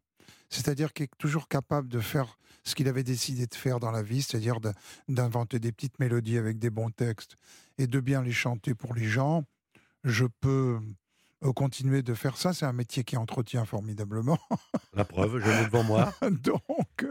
[0.50, 4.02] c'est-à-dire qui est toujours capable de faire ce qu'il avait décidé de faire dans la
[4.04, 4.72] vie, c'est-à-dire de-
[5.10, 7.36] d'inventer des petites mélodies avec des bons textes
[7.78, 9.44] et de bien les chanter pour les gens,
[10.06, 10.80] je peux
[11.52, 12.54] continuer de faire ça.
[12.54, 14.40] C'est un métier qui entretient formidablement.
[14.94, 16.14] La preuve, je l'ai devant moi.
[16.44, 17.06] Donc,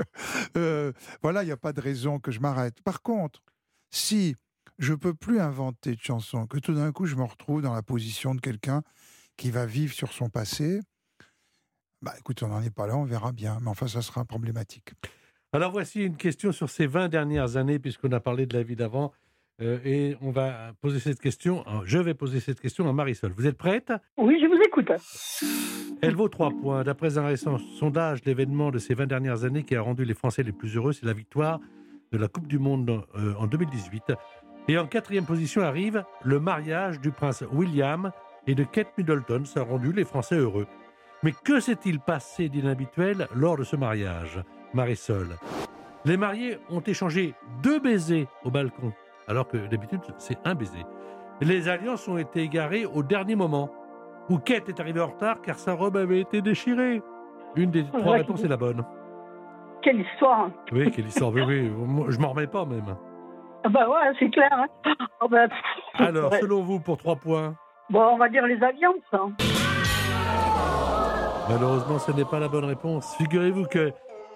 [0.56, 2.80] euh, voilà, il n'y a pas de raison que je m'arrête.
[2.82, 3.42] Par contre,
[3.90, 4.36] si
[4.78, 7.82] je peux plus inventer de chansons, que tout d'un coup je me retrouve dans la
[7.82, 8.82] position de quelqu'un
[9.36, 10.80] qui va vivre sur son passé,
[12.00, 13.58] bah écoute, on n'en est pas là, on verra bien.
[13.60, 14.92] Mais enfin, ça sera problématique.
[15.52, 18.76] Alors voici une question sur ces 20 dernières années, puisqu'on a parlé de la vie
[18.76, 19.12] d'avant.
[19.60, 23.32] Euh, et on va poser cette question, je vais poser cette question à Marisol.
[23.36, 23.92] Vous êtes prête?
[24.16, 24.90] Oui, je vous écoute.
[26.00, 26.82] Elle vaut 3 points.
[26.84, 30.42] D'après un récent sondage, l'événement de ces 20 dernières années qui a rendu les Français
[30.42, 31.60] les plus heureux, c'est la victoire
[32.12, 34.12] de la Coupe du Monde euh, en 2018.
[34.68, 38.12] Et en quatrième position arrive le mariage du prince William
[38.46, 39.44] et de Kate Middleton.
[39.44, 40.66] Ça a rendu les Français heureux.
[41.22, 44.40] Mais que s'est-il passé d'inhabituel lors de ce mariage,
[44.74, 45.36] Marisol
[46.04, 48.92] Les mariés ont échangé deux baisers au balcon,
[49.28, 50.84] alors que d'habitude c'est un baiser.
[51.40, 53.70] Les alliances ont été égarées au dernier moment
[54.46, 57.02] Kate est arrivée en retard car sa robe avait été déchirée.
[57.54, 58.82] Une des Oh, trois réponses est la bonne.
[59.82, 60.40] Quelle histoire.
[60.46, 60.52] hein.
[60.72, 61.70] Oui, quelle histoire, oui, oui.
[62.08, 62.96] Je m'en remets pas même.
[63.64, 64.48] Ah Bah ouais, c'est clair.
[64.52, 64.94] hein.
[65.20, 65.48] Oh bah,
[65.98, 67.54] Alors, selon vous, pour trois points,
[67.90, 68.94] Bon, on va dire les alliances.
[69.12, 69.32] hein.
[71.48, 73.14] malheureusement, ce n'est pas la bonne réponse.
[73.16, 73.92] Figurez-vous que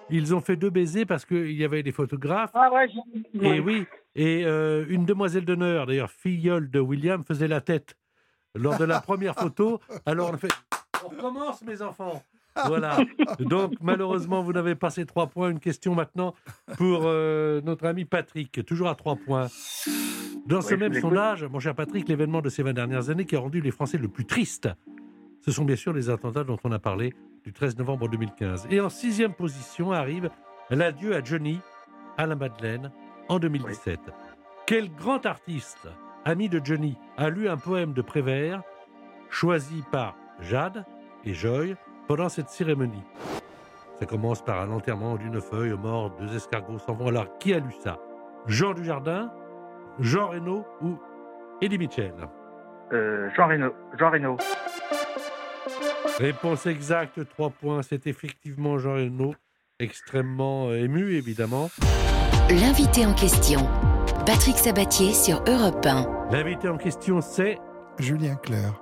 [0.09, 2.51] ils ont fait deux baisers parce qu'il y avait des photographes.
[2.53, 2.87] Ah ouais,
[3.33, 7.95] j'ai- Et oui, et euh, une demoiselle d'honneur, d'ailleurs filleule de William, faisait la tête
[8.55, 9.79] lors de la première photo.
[10.05, 10.51] Alors on fait
[11.05, 12.23] On recommence, mes enfants
[12.65, 12.97] Voilà.
[13.39, 15.49] Donc malheureusement, vous n'avez pas ces trois points.
[15.51, 16.33] Une question maintenant
[16.77, 19.47] pour euh, notre ami Patrick, toujours à trois points.
[20.47, 23.35] Dans ce Oui, même sondage, mon cher Patrick, l'événement de ces 20 dernières années qui
[23.35, 24.69] a rendu les Français le plus tristes,
[25.47, 27.13] ce sont bien sûr les attentats dont on a parlé
[27.45, 28.67] du 13 novembre 2015.
[28.69, 30.29] Et en sixième position arrive
[30.69, 31.61] l'adieu à Johnny,
[32.17, 32.91] à la Madeleine,
[33.29, 33.97] en 2017.
[34.65, 35.87] Quel grand artiste,
[36.25, 38.61] ami de Johnny, a lu un poème de Prévert,
[39.29, 40.83] choisi par Jade
[41.23, 41.77] et Joy
[42.09, 43.05] pendant cette cérémonie?
[44.01, 47.07] Ça commence par un enterrement d'une feuille aux morts, deux escargots s'en vont.
[47.07, 47.99] Alors, qui a lu ça?
[48.47, 49.31] Jean Dujardin,
[49.99, 50.99] Jean Reno ou
[51.61, 52.15] Eddie Mitchell?
[52.91, 53.71] Euh, Jean Reno.
[53.97, 54.37] Jean Reno.
[56.19, 57.83] Réponse exacte, trois points.
[57.83, 59.35] C'est effectivement Jean Reno,
[59.77, 61.69] extrêmement euh, ému, évidemment.
[62.49, 63.59] L'invité en question,
[64.25, 66.29] Patrick Sabatier sur Europe 1.
[66.31, 67.59] L'invité en question, c'est
[67.99, 68.81] Julien Clerc.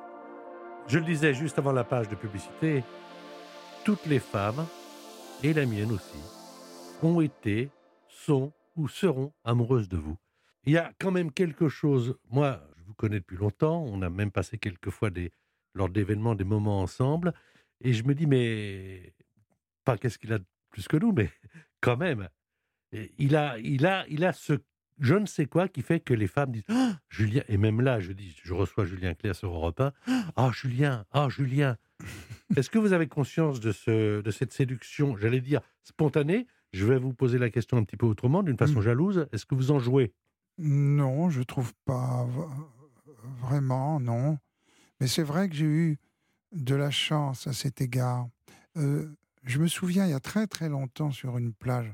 [0.87, 2.83] Je le disais juste avant la page de publicité,
[3.83, 4.65] toutes les femmes,
[5.43, 6.19] et la mienne aussi,
[7.03, 7.69] ont été,
[8.07, 10.15] sont ou seront amoureuses de vous.
[10.63, 14.09] Il y a quand même quelque chose, moi, je vous connais depuis longtemps, on a
[14.09, 15.31] même passé quelquefois des,
[15.75, 17.33] lors d'événements des moments ensemble,
[17.81, 19.13] et je me dis, mais,
[19.83, 21.29] pas qu'est-ce qu'il a de plus que nous, mais
[21.81, 22.27] quand même,
[23.19, 24.53] il a, il a, il a ce
[25.01, 27.99] je ne sais quoi qui fait que les femmes disent Ah, Julien, et même là,
[27.99, 29.91] je dis, je reçois Julien Clerc sur Europe 1,
[30.37, 31.75] ah Julien, ah Julien.
[32.55, 36.47] Est-ce que vous avez conscience de, ce, de cette séduction, j'allais dire spontanée?
[36.71, 38.83] Je vais vous poser la question un petit peu autrement, d'une façon Mm.
[38.83, 39.27] jalouse.
[39.33, 40.13] Est-ce que vous en jouez?
[40.57, 42.25] Non, je trouve pas
[43.41, 44.37] vraiment, non.
[44.99, 45.99] Mais c'est vrai que j'ai eu
[46.51, 48.27] de la chance à cet égard.
[48.77, 51.93] Euh, je me souviens, il y a très très longtemps, sur une plage,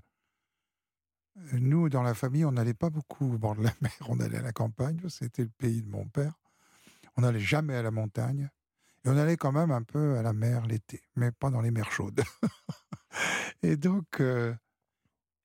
[1.54, 4.38] nous, dans la famille, on n'allait pas beaucoup au bord de la mer, on allait
[4.38, 6.34] à la campagne, c'était le pays de mon père.
[7.18, 8.50] On n'allait jamais à la montagne.
[9.04, 11.72] Et on allait quand même un peu à la mer l'été, mais pas dans les
[11.72, 12.22] mers chaudes.
[13.64, 14.54] et donc, euh,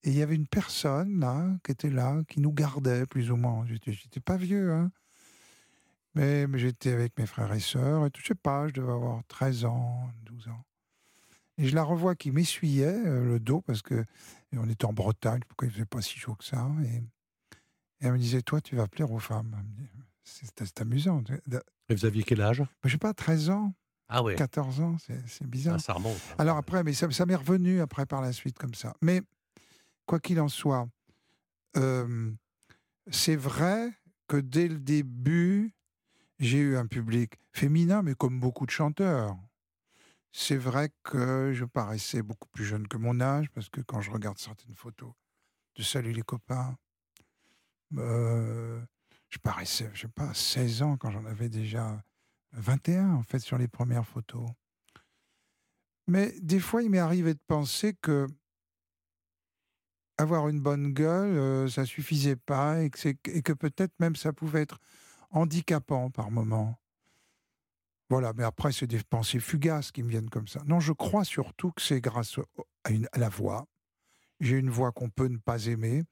[0.03, 3.67] il y avait une personne qui était là, qui nous gardait plus ou moins.
[3.67, 4.93] J'étais, j'étais pas vieux, hein.
[6.17, 8.91] Mais, mais j'étais avec mes frères et sœurs, et tout, je sais pas, je devais
[8.91, 10.65] avoir 13 ans, 12 ans.
[11.59, 14.05] Et je la revois qui m'essuyait euh, le dos parce que
[14.55, 16.67] on était en Bretagne, pourquoi il faisait pas si chaud que ça.
[16.85, 19.55] Et, et elle me disait, toi, tu vas plaire aux femmes.
[20.25, 21.23] C'est, amusant.
[21.89, 22.63] Et vous aviez quel âge?
[22.85, 23.75] Je sais pas, 13 ans,
[24.09, 24.37] Ah ouais.
[24.37, 25.77] 14 ans, c'est, bizarre.
[25.77, 26.19] Ah, ça remonte.
[26.39, 28.95] Alors après, mais ça, ça m'est revenu après par la suite comme ça.
[29.03, 29.21] Mais
[30.07, 30.89] quoi qu'il en soit,
[31.77, 32.33] euh,
[33.11, 33.93] c'est vrai
[34.29, 35.76] que dès le début,
[36.39, 39.37] j'ai eu un public féminin, mais comme beaucoup de chanteurs.
[40.33, 44.11] C'est vrai que je paraissais beaucoup plus jeune que mon âge, parce que quand je
[44.11, 45.13] regarde certaines photos
[45.77, 46.77] de Salut les copains,
[47.97, 48.81] euh,
[49.31, 52.03] je paraissais, je sais pas, 16 ans quand j'en avais déjà
[52.53, 54.49] 21 en fait sur les premières photos.
[56.07, 58.27] Mais des fois, il m'est arrivé de penser que
[60.19, 64.81] avoir une bonne gueule, euh, ça suffisait pas et que peut-être même ça pouvait être
[65.37, 66.79] handicapant par moment.
[68.09, 70.63] Voilà, mais après, c'est des pensées fugaces qui me viennent comme ça.
[70.67, 72.39] Non, je crois surtout que c'est grâce
[72.85, 73.67] à, la voix.
[74.41, 76.05] J'ai une voix qu'on peut ne pas aimer,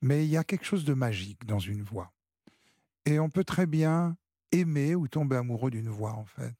[0.00, 2.12] mais il y a quelque chose de magique dans une voix.
[3.04, 4.16] Et on peut très bien
[4.52, 6.54] aimer ou tomber amoureux d'une voix, en fait.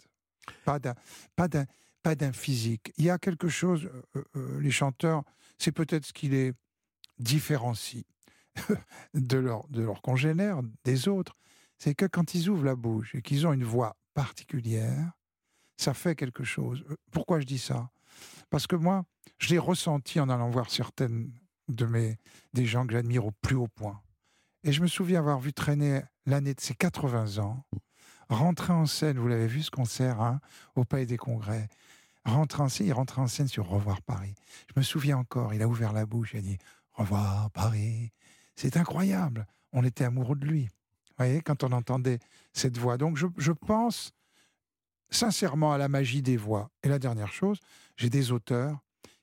[0.64, 0.94] Pas d'un,
[1.36, 1.66] pas d'un,
[2.02, 2.92] pas d'un physique.
[2.96, 5.22] Il y a quelque chose, euh, euh, les chanteurs,
[5.58, 6.52] c'est peut-être ce qui les
[7.18, 8.04] différencie
[9.14, 11.36] de leurs congénères, des autres,
[11.82, 15.14] c'est que quand ils ouvrent la bouche et qu'ils ont une voix particulière,
[15.76, 16.84] ça fait quelque chose.
[16.88, 17.90] Euh, Pourquoi je dis ça?
[18.50, 19.04] Parce que moi,
[19.38, 21.32] je l'ai ressenti en allant voir certaines
[21.66, 22.18] de mes
[22.52, 24.00] des gens que j'admire au plus haut point.
[24.62, 27.64] Et je me souviens avoir vu traîner l'année de ses 80 ans,
[28.28, 30.38] rentrer en scène, vous l'avez vu ce concert, hein,
[30.76, 31.68] au Palais des Congrès,
[32.24, 34.36] rentrer en scène, il rentrait en scène sur Revoir Paris.
[34.72, 36.58] Je me souviens encore, il a ouvert la bouche, il a dit
[36.92, 38.12] Revoir Paris.
[38.54, 39.48] C'est incroyable.
[39.72, 40.68] On était amoureux de lui.
[41.26, 42.18] Voyez, quand on entendait
[42.52, 42.96] cette voix.
[42.98, 44.12] Donc je, je pense
[45.10, 46.70] sincèrement à la magie des voix.
[46.82, 47.58] Et la dernière chose,
[47.96, 48.78] j'ai des auteurs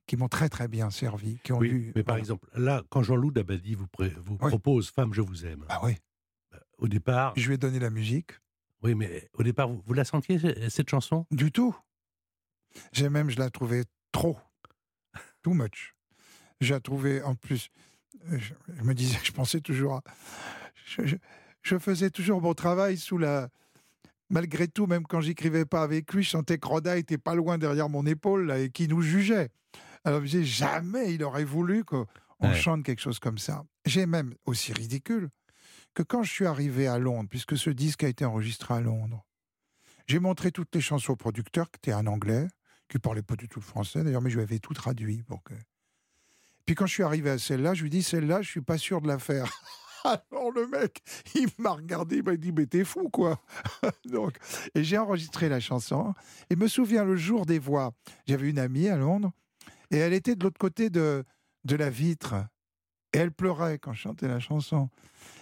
[0.08, 1.92] qui m'ont très très bien servi, qui ont Oui, lu.
[1.96, 2.20] mais par voilà.
[2.22, 4.50] exemple, là, quand Jean-Loup Dabadi vous, pré- vous Oui.
[4.50, 5.96] propose Femme, je vous aime, Ah oui,
[6.78, 8.32] au départ, je lui ai donné la musique.
[8.82, 11.26] oui, mais au départ, vous, vous la sentiez, cette chanson?
[11.32, 11.76] Du tout.
[12.92, 14.38] J'ai même, je la trouvais trop.
[15.44, 15.96] Too much.
[16.62, 17.70] Je la trouvais, en plus,
[18.32, 20.04] euh, je, je me disais, je pensais toujours à...
[20.86, 21.16] Je, je-
[21.70, 23.50] je faisais toujours mon travail sous la...
[24.32, 27.58] Malgré tout, même quand j'écrivais pas avec lui, je sentais que Roda était pas loin
[27.58, 29.50] derrière mon épaule là, et qui nous jugeait.
[30.04, 32.06] Alors je me disais, jamais il aurait voulu qu'on
[32.42, 32.56] Ouais.
[32.56, 33.64] chante quelque chose comme ça.
[33.86, 35.30] J'ai même, aussi ridicule,
[35.94, 39.26] que quand je suis arrivé à Londres, puisque ce disque a été enregistré à Londres,
[40.08, 42.48] j'ai montré toutes les chansons au producteur, qui était un anglais,
[42.88, 45.22] qui parlait pas du tout le français d'ailleurs, mais je lui avais tout traduit.
[45.24, 45.54] Pour que...
[46.66, 49.02] Puis quand je suis arrivé à celle-là, je lui dis celle-là, je suis pas sûr
[49.02, 49.46] de la faire.
[50.04, 51.02] Alors le mec,
[51.36, 53.40] il m'a regardé, il m'a dit mais t'es fou quoi.
[54.06, 54.38] Donc,
[54.76, 56.14] et j'ai enregistré la chanson.
[56.50, 57.92] Et me souviens le jour des voix,
[58.28, 59.32] j'avais une amie à Londres
[59.92, 61.24] et elle était de l'autre côté de
[61.66, 62.36] de la vitre
[63.14, 64.90] et elle pleurait quand je chantais la chanson.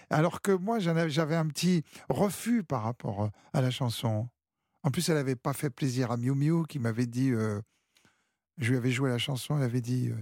[0.09, 4.29] Alors que moi, j'avais un petit refus par rapport euh, à la chanson.
[4.83, 7.61] En plus, elle n'avait pas fait plaisir à Miu Miu qui m'avait dit, euh,
[8.57, 10.15] je lui avais joué la chanson, elle avait dit, euh,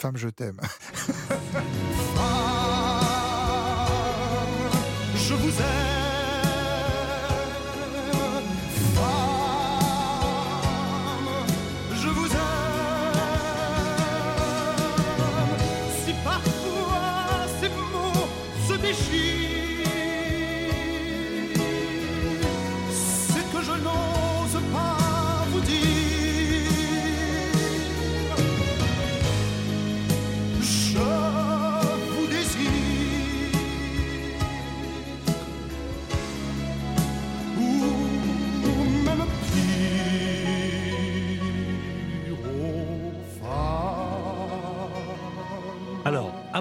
[0.00, 0.60] femme, je t'aime.
[5.46, 5.95] Vous aime,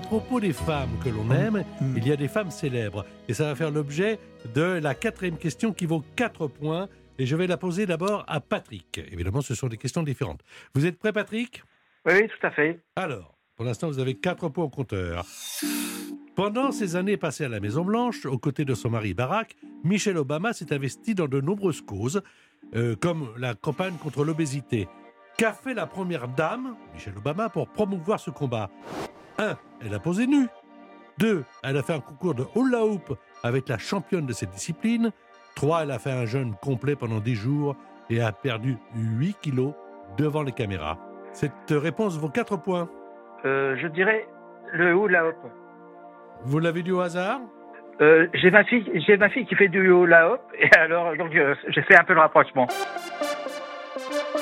[0.05, 1.97] propos des femmes que l'on aime, Mm.
[1.97, 3.05] il y a des femmes célèbres.
[3.27, 4.19] Et ça va faire l'objet
[4.53, 6.87] de la quatrième question qui vaut 4 points.
[7.17, 8.99] Et je vais la poser d'abord à Patrick.
[9.11, 10.41] Évidemment, ce sont des questions différentes.
[10.73, 11.63] Vous êtes prêt, Patrick?
[12.05, 12.79] Oui, oui, tout à fait.
[12.95, 15.25] Alors, pour l'instant, vous avez 4 points au compteur.
[16.35, 20.51] Pendant ces années passées à la Maison-Blanche, aux côtés de son mari Barack, Michelle Obama
[20.53, 22.21] s'est investie dans de nombreuses causes,
[22.75, 24.87] euh, comme la campagne contre l'obésité.
[25.37, 28.69] Qu'a fait la première dame, Michelle Obama, pour promouvoir ce combat?
[29.37, 29.55] 1.
[29.85, 30.47] Elle a posé nue.
[31.19, 31.43] 2.
[31.63, 35.11] Elle a fait un concours de hula hoop avec la championne de cette discipline.
[35.55, 37.75] 3, elle a fait un jeûne complet pendant 10 jours
[38.09, 39.73] et a perdu 8 kilos
[40.17, 40.97] devant les caméras.
[41.31, 42.89] Cette réponse vaut 4 points.
[43.45, 44.27] Euh, je dirais
[44.73, 45.35] le hula hop.
[46.43, 47.39] Vous l'avez dit au hasard?
[48.01, 51.33] Euh, j'ai ma fille, j'ai ma fille qui fait du hula hop et alors donc
[51.33, 52.67] euh, j'ai fait un peu le rapprochement.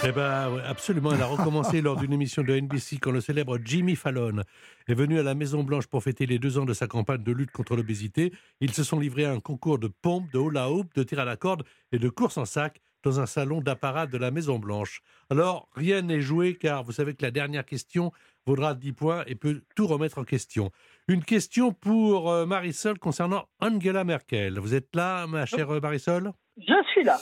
[0.05, 1.13] Eh ben, ouais, absolument.
[1.13, 4.41] Elle a recommencé lors d'une émission de NBC quand le célèbre Jimmy Fallon
[4.87, 7.31] est venu à la Maison Blanche pour fêter les deux ans de sa campagne de
[7.31, 8.33] lutte contre l'obésité.
[8.59, 11.25] Ils se sont livrés à un concours de pompe, de hula hoop, de tir à
[11.25, 15.01] la corde et de course en sac dans un salon d'apparat de la Maison Blanche.
[15.29, 18.11] Alors, rien n'est joué car vous savez que la dernière question
[18.45, 20.71] vaudra 10 points et peut tout remettre en question.
[21.07, 24.59] Une question pour euh, Marisol concernant Angela Merkel.
[24.59, 26.33] Vous êtes là, ma chère euh, Marisol?
[26.57, 27.17] Je suis là.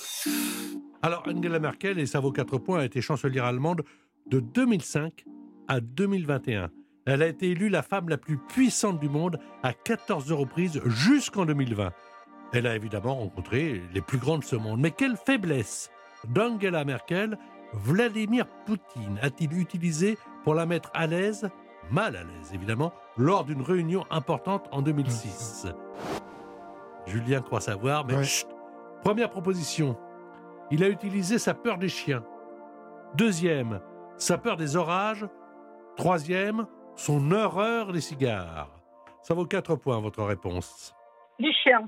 [1.02, 3.84] Alors, Angela Merkel, et ça vaut 4 points, a été chancelière allemande
[4.28, 5.26] de 2005
[5.68, 6.70] à 2021.
[7.06, 11.46] Elle a été élue la femme la plus puissante du monde à 14 reprises jusqu'en
[11.46, 11.92] 2020.
[12.54, 14.80] Elle a évidemment rencontré les plus grands de ce monde.
[14.80, 15.90] Mais quelle faiblesse
[16.28, 17.38] d'Angela Merkel
[17.74, 21.50] Vladimir Poutine a-t-il utilisé pour la mettre à l'aise,
[21.90, 25.68] mal à l'aise évidemment, lors d'une réunion importante en 2006
[27.08, 28.24] Julien croit savoir, mais Ouais.
[28.24, 28.48] chut
[29.04, 29.98] Première proposition,
[30.72, 32.24] il a utilisé sa peur des chiens.
[33.16, 33.82] Deuxième,
[34.18, 35.26] sa peur des orages.
[35.98, 38.70] Troisième, son horreur des cigares.
[39.24, 40.94] Ça vaut 4 points, votre réponse.
[41.38, 41.88] Les chiens.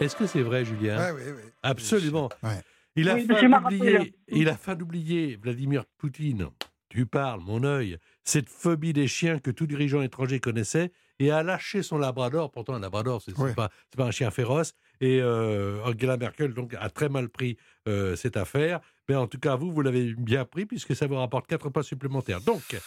[0.00, 1.52] Est-ce que c'est vrai, Julien Ouais, ouais, ouais.
[1.62, 2.28] Absolument.
[2.42, 2.60] Ouais.
[2.96, 6.48] Il a Oui, faim d'oublier, il a faim d'oublier, Vladimir Poutine.
[6.88, 7.98] Tu parles, mon œil.
[8.24, 12.50] Cette phobie des chiens que tout dirigeant étranger connaissait et a lâché son labrador.
[12.50, 13.54] Pourtant, un labrador, c'est c'est Ouais.
[13.54, 14.72] pas, c'est pas un chien féroce.
[15.00, 17.56] Et euh, Angela Merkel donc a très mal pris
[17.88, 18.80] euh, cette affaire.
[19.08, 21.82] Mais en tout cas, vous, vous l'avez bien pris puisque ça vous rapporte 4 points
[21.82, 22.40] supplémentaires.
[22.40, 22.78] Donc,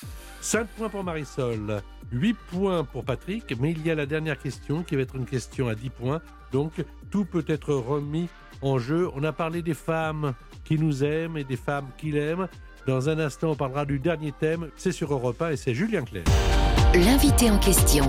[0.42, 3.54] 5 points pour Marisol, 8 points pour Patrick.
[3.60, 6.22] Mais il y a la dernière question qui va être une question à 10 points.
[6.52, 6.74] Donc,
[7.12, 8.30] tout peut être remis
[8.62, 9.10] en jeu.
[9.16, 10.34] On a parlé des femmes
[10.64, 12.48] qui nous aiment et des femmes qui l'aiment.
[12.88, 14.70] Dans un instant, on parlera du dernier thème.
[14.76, 16.26] C'est sur Europe 1 et c'est Julien Clerc.
[16.94, 18.06] L'invité en question.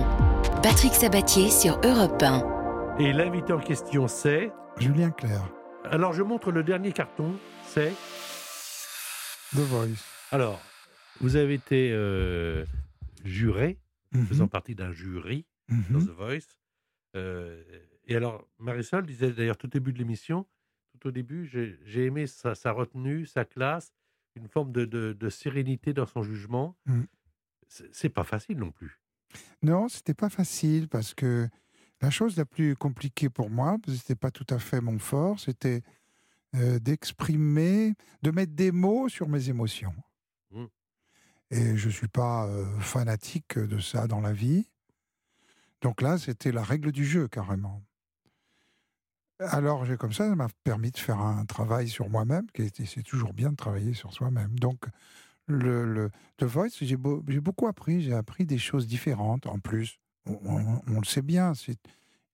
[0.61, 2.54] Patrick Sabatier sur Europe 1.
[2.99, 4.51] Et l'invité en question, c'est.
[4.77, 5.49] Julien Clerc,
[5.83, 7.37] Alors, je montre le dernier carton.
[7.63, 7.91] C'est.
[9.53, 10.03] The Voice.
[10.31, 10.61] Alors,
[11.21, 12.65] vous avez été euh,
[13.23, 13.79] juré,
[14.13, 15.83] Mhm, faisant partie d'un jury mhm.
[15.89, 16.47] dans The Voice.
[17.17, 17.61] Euh,
[18.05, 20.45] et alors, Marisol disait d'ailleurs tout au début de l'émission,
[20.99, 23.91] tout au début, j'ai aimé sa, sa retenue, sa classe,
[24.35, 26.77] une forme de, de- de sérénité dans son jugement.
[26.85, 27.01] Mm.
[27.67, 29.01] C'est pas facile non plus.
[29.63, 31.49] Non, c'était pas facile parce que
[32.05, 34.99] la chose la plus compliquée pour moi, parce que c'était pas tout à fait mon
[34.99, 35.81] fort, c'était
[36.55, 39.95] euh, d'exprimer, de mettre des mots sur mes émotions.
[40.51, 40.65] Mm.
[41.49, 44.67] Et je suis pas euh, fanatique de ça dans la vie.
[45.81, 47.81] Donc là, c'était la règle du jeu carrément.
[49.39, 53.01] Alors, j'ai comme ça, ça m'a permis de faire un travail sur moi-même, qui c'est
[53.01, 54.59] toujours bien de travailler sur soi-même.
[54.59, 54.85] Donc,
[55.47, 59.57] le, le The Voice, j'ai beau- j'ai beaucoup appris, j'ai appris des choses différentes en
[59.57, 59.99] plus.
[60.25, 61.79] On, le sait bien, c'est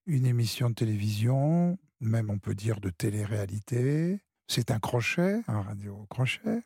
[0.05, 4.21] une émission de télévision, même on peut dire de télé-réalité.
[4.47, 6.63] C'est un crochet, un radio-crochet.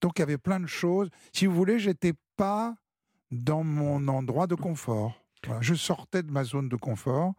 [0.00, 1.08] Donc, il y avait plein de choses.
[1.32, 2.74] Si vous voulez, j'étais pas
[3.30, 5.24] dans mon endroit de confort.
[5.60, 7.34] Je sortais de ma zone de confort.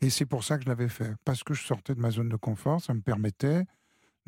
[0.00, 1.14] Et c'est pour ça que je l'avais fait.
[1.24, 3.64] Parce que je sortais de ma zone de confort, ça me permettait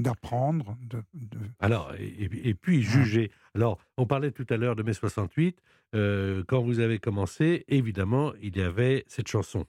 [0.00, 3.30] d'apprendre, de, de- Alors, et, et- et puis juger.
[3.54, 5.58] Alors, on parlait tout à l'heure de mai 68.
[5.96, 9.66] euh, quand vous avez commencé, évidemment, il y avait cette chanson.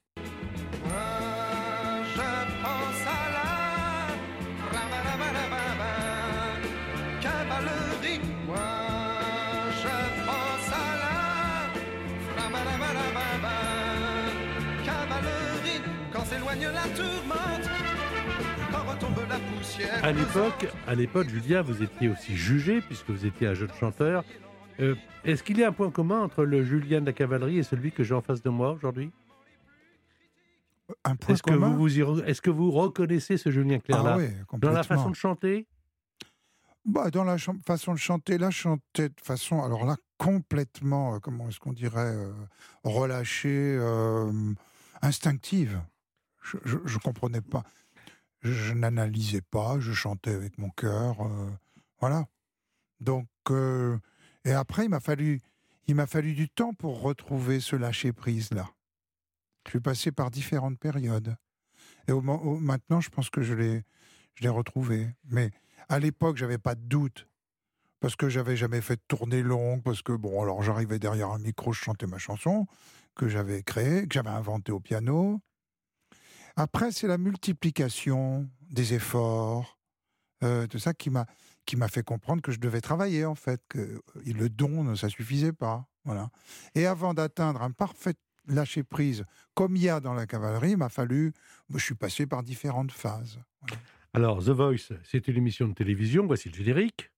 [20.01, 24.23] À l'époque, à l'époque, Julien, vous étiez aussi jugé puisque vous étiez un jeune chanteur.
[24.79, 27.63] Euh, Est-ce qu'il y a un point commun entre le Julien de la cavalerie et
[27.63, 29.11] celui que j'ai en face de moi aujourd'hui?
[31.03, 31.77] Un point commun?
[31.77, 35.67] re- est-ce que vous reconnaissez ce Julien Clerc ah oui, dans la façon de chanter?
[36.83, 41.19] Bah, dans la façon de chanter, là, je chantais de façon, alors là, complètement, euh,
[41.19, 42.33] comment est-ce qu'on dirait, euh,
[42.83, 44.31] relâchée, euh,
[45.03, 45.79] instinctive.
[46.65, 47.63] Je ne comprenais pas.
[48.41, 51.21] Je, n'analysais pas, je chantais avec mon cœur.
[51.21, 51.49] euh,
[51.99, 52.25] voilà.
[52.99, 53.97] Donc, euh,
[54.45, 55.41] et après, il m'a fallu,
[55.87, 58.69] il m'a fallu du temps pour retrouver ce lâcher-prise-là.
[59.65, 61.35] Je suis passé par différentes périodes.
[62.07, 63.83] Et maintenant, je pense que je l'ai,
[64.35, 65.07] je l'ai retrouvé.
[65.25, 65.51] Mais
[65.89, 67.27] à l'époque, j'avais pas de doute.
[67.99, 71.37] Parce que j'avais jamais fait de tournée longue, parce que, bon, alors j'arrivais derrière un
[71.37, 72.65] micro, je chantais ma chanson,
[73.15, 75.39] que j'avais créée, que j'avais inventée au piano.
[76.55, 79.77] Après, c'est la multiplication des efforts,
[80.43, 81.25] euh, tout ça qui m'a
[81.65, 85.53] qui m'a fait comprendre que je devais travailler en fait, que le don, ça suffisait
[85.53, 85.85] pas.
[86.03, 86.29] Voilà.
[86.73, 88.15] Et avant d'atteindre un parfait
[88.47, 91.33] lâcher prise, comme il y a dans la cavalerie, il m'a fallu.
[91.73, 93.39] Je suis passé par différentes phases.
[94.13, 96.25] Alors, The Voice, c'est une émission de télévision.
[96.25, 97.10] Voici le générique.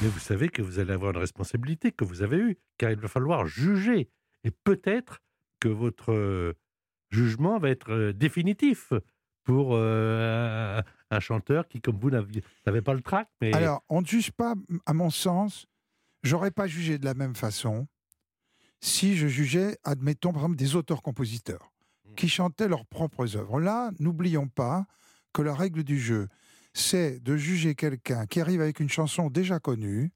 [0.00, 2.98] Mais vous savez que vous allez avoir une responsabilité que vous avez eue, car il
[2.98, 4.08] va falloir juger.
[4.44, 5.20] Et peut-être
[5.60, 6.52] que votre euh,
[7.10, 8.92] jugement va être euh, définitif
[9.42, 10.80] pour euh,
[11.10, 13.28] un- chanteur qui, comme vous, n'avait pas le trac.
[13.40, 14.54] Mais Alors, on ne juge pas,
[14.86, 15.66] à mon sens,
[16.22, 17.88] j'aurais pas jugé de la même façon
[18.80, 21.72] si je jugeais, admettons, par exemple, des auteurs-compositeurs
[22.14, 23.58] qui chantaient leurs propres œuvres.
[23.60, 24.86] Là, n'oublions pas
[25.32, 26.28] que la règle du jeu,
[26.72, 30.12] c'est de juger quelqu'un qui arrive avec une chanson déjà connue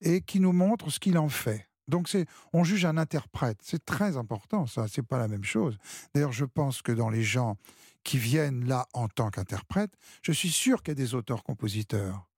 [0.00, 1.68] et qui nous montre ce qu'il en fait.
[1.88, 3.58] Donc, c'est, on juge un interprète.
[3.62, 4.88] C'est très important, ça.
[4.88, 5.78] C'est pas la même chose.
[6.14, 7.56] D'ailleurs, je pense que dans les gens
[8.02, 12.28] qui viennent là en tant qu'interprètes, je suis sûr qu'il y a des auteurs-compositeurs.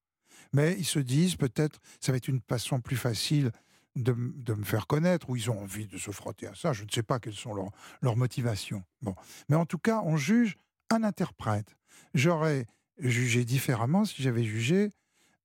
[0.53, 3.53] Mais ils se disent peut-être, ça va être une façon plus facile
[3.97, 6.73] de, de me faire connaître, ou ils ont envie de se frotter à ça.
[6.73, 7.71] Je ne sais pas quelles sont leurs,
[8.01, 8.85] leurs motivations.
[9.03, 9.15] Bon.
[9.49, 10.57] Mais en tout cas, on juge
[10.91, 11.77] un interprète.
[12.15, 12.67] J'aurais
[12.99, 14.91] jugé différemment si j'avais jugé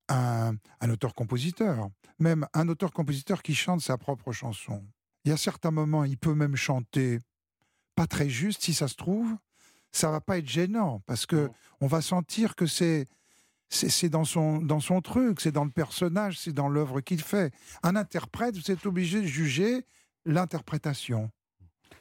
[0.09, 1.89] un, un auteur-compositeur.
[2.19, 4.83] Même un auteur-compositeur qui chante sa propre chanson.
[5.25, 7.19] Il y a certains moments, il peut même chanter
[7.95, 9.35] pas très juste, si ça se trouve.
[9.91, 11.53] Ça va pas être gênant, parce que Non.
[11.81, 13.05] on va sentir que c'est
[13.69, 17.21] c'est c'est dans son, dans son truc, c'est dans le personnage, c'est dans l'œuvre qu'il
[17.21, 17.53] fait.
[17.83, 19.83] Un interprète, vous êtes obligé de juger
[20.25, 21.29] l'interprétation.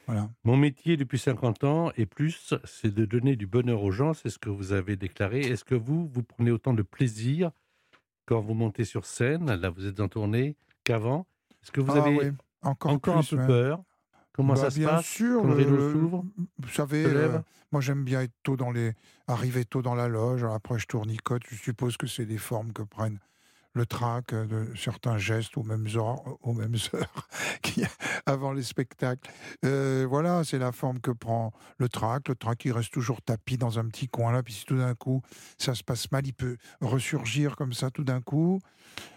[0.07, 0.29] Voilà.
[0.43, 4.29] Mon métier depuis 50 ans et plus, c'est de donner du bonheur aux gens, c'est
[4.29, 5.41] ce que vous avez déclaré.
[5.41, 7.51] Est-ce que vous, vous prenez autant de plaisir
[8.25, 11.25] quand vous montez sur scène, là vous êtes en tournée, qu'avant
[11.61, 12.31] Est-ce que vous Ah avez oui,
[12.61, 13.47] encore, encore plus, un peu ouais.
[13.47, 13.83] peur?
[14.33, 16.25] Comment Bah, ça se bien passe sûr, quand le rideau le- s'ouvre
[16.57, 17.37] Vous savez, euh,
[17.71, 18.93] moi j'aime bien être tôt dans les,
[19.27, 20.43] arriver tôt dans la loge.
[20.43, 21.43] Après, je tournicote.
[21.49, 23.19] Je suppose que c'est des formes que prennent
[23.73, 27.27] le trac de certains gestes aux mêmes heures, aux mêmes heures
[28.25, 29.29] avant les spectacles.
[29.65, 32.27] Euh, voilà, c'est la forme que prend le trac.
[32.29, 34.43] Le trac, il reste toujours tapis dans un petit coin là.
[34.43, 35.21] Puis si tout d'un coup
[35.57, 38.59] ça se passe mal, il peut ressurgir comme ça tout d'un coup.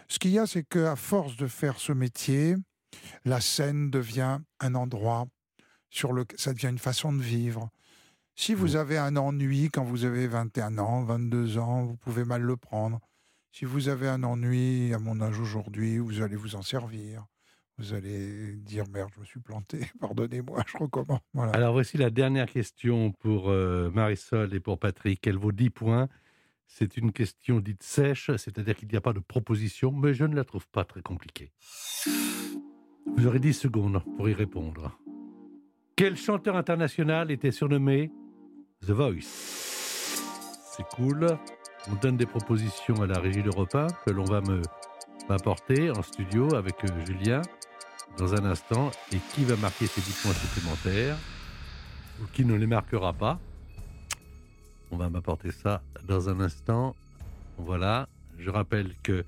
[0.07, 2.55] Ce qu'il y a, c'est qu'à force de faire ce métier,
[3.25, 5.25] la scène devient un endroit
[5.89, 7.69] sur le, ça devient une façon de vivre.
[8.35, 12.41] Si vous avez un ennui quand vous avez 21 ans, 22 ans, vous pouvez mal
[12.41, 12.99] le prendre.
[13.57, 17.25] Si vous avez un ennui à mon âge aujourd'hui, vous allez vous en servir.
[17.79, 21.21] Vous allez dire merde, je me suis planté, pardonnez-moi, je recommence.
[21.33, 21.53] Voilà.
[21.53, 25.25] Alors voici la dernière question pour euh, Marisol et pour Patrick.
[25.25, 26.07] Elle vaut 10 points.
[26.67, 30.35] C'est une question dite sèche, c'est-à-dire qu'il n'y a pas de proposition, mais je ne
[30.35, 31.51] la trouve pas très compliquée.
[33.15, 34.95] Vous aurez 10 secondes pour y répondre.
[35.95, 38.11] Quel chanteur international était surnommé
[38.85, 39.57] The Voice?
[40.75, 41.39] C'est cool.
[41.89, 44.41] On donne des propositions à la régie de que l'on va
[45.29, 47.41] m'apporter en studio avec euh, Julien
[48.17, 48.91] dans un instant.
[49.13, 51.15] Et qui va marquer ces 10 points supplémentaires
[52.21, 53.39] ou qui ne les marquera pas?
[54.91, 56.93] On va m'apporter ça dans un instant.
[57.57, 58.09] Voilà.
[58.37, 59.23] Je rappelle que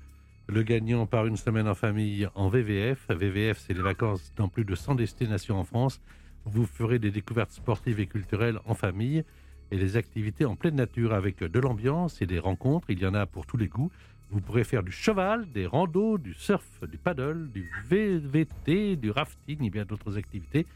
[0.46, 3.06] le gagnant part une semaine en famille en VVF.
[3.08, 6.00] VVF, c'est les vacances dans plus de 100 destinations en France.
[6.44, 9.24] Vous ferez des découvertes sportives et culturelles en famille
[9.70, 12.86] et des activités en pleine nature avec de l'ambiance et des rencontres.
[12.90, 13.90] Il y en a pour tous les goûts.
[14.30, 19.64] Vous pourrez faire du cheval, des randos, du surf, du paddle, du VVT, du rafting
[19.64, 20.66] et bien d'autres activités,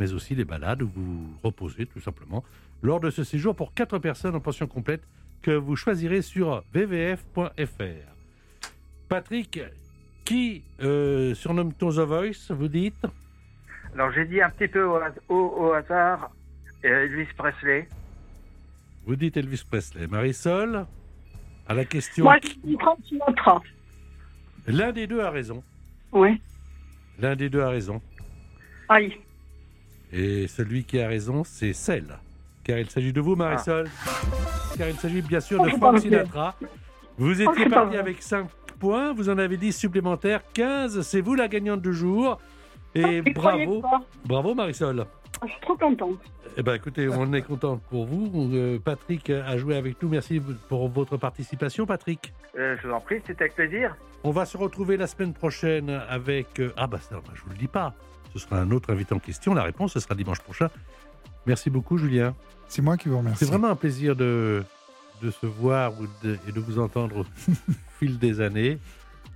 [0.00, 2.44] mais aussi des balades où vous vous reposez tout simplement
[2.82, 5.02] lors de ce séjour pour 4 personnes en pension complète
[5.42, 8.14] que vous choisirez sur vvf.fr.
[9.08, 9.60] Patrick,
[10.24, 13.06] qui euh, surnomme-t-on The Voice, vous dites?
[13.94, 14.84] Alors j'ai dit un petit peu
[15.28, 16.30] au hasard
[16.84, 17.86] euh, Elvis Presley.
[19.06, 20.06] Vous dites Elvis Presley.
[20.06, 20.86] Marisol,
[21.68, 23.62] à la question, Moi, je dis Frank Sinatra.
[24.66, 25.62] l'un des deux a raison.
[26.12, 26.40] Oui.
[27.18, 28.00] L'un des deux a raison.
[28.88, 29.12] Aïe.
[30.12, 32.18] Et celui qui a raison, c'est celle.
[32.62, 33.88] Car il s'agit de vous, Marisol.
[34.78, 35.98] Car il s'agit bien sûr Oh, de Frank.
[35.98, 36.54] Sinatra.
[37.18, 38.48] Vous étiez c'est pas parti avec 5
[38.80, 41.02] points, vous en avez 10 supplémentaires, 15.
[41.02, 42.40] C'est vous la gagnante du jour.
[42.94, 43.82] Et croyais bravo,
[44.24, 45.04] bravo Marisol.
[45.46, 46.18] Je suis trop contente.
[46.56, 48.50] Eh ben, écoutez, on est content pour vous.
[48.54, 50.08] Euh, Patrick a joué avec nous.
[50.08, 52.32] Merci pour votre participation, Patrick.
[52.58, 53.96] Euh, je vous en prie, c'était avec plaisir.
[54.22, 56.60] On va se retrouver la semaine prochaine avec.
[56.60, 57.94] euh, ah, bah, ça, bah, je vous le dis pas.
[58.32, 59.54] Ce sera un autre invité en question.
[59.54, 60.68] La réponse, ce sera dimanche prochain.
[61.46, 62.34] Merci beaucoup, Julien.
[62.68, 63.44] C'est moi qui vous remercie.
[63.44, 64.64] C'est vraiment un plaisir de,
[65.22, 67.24] de se voir ou de- et de vous entendre au
[67.98, 68.78] fil des années.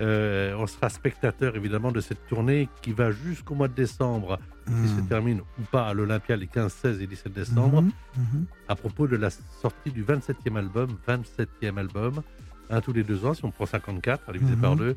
[0.01, 4.89] Euh, on sera spectateur évidemment de cette tournée qui va jusqu'au mois de décembre, qui
[4.89, 5.07] se Mhm.
[5.09, 8.45] termine ou pas à l'Olympia les 15, 16 et 17 décembre, Mhm, mhm.
[8.69, 12.23] à propos de la sortie du 27e album, 27e album,
[12.71, 14.61] un tous les deux ans, si on prend 54, divisé Mhm.
[14.61, 14.95] par deux,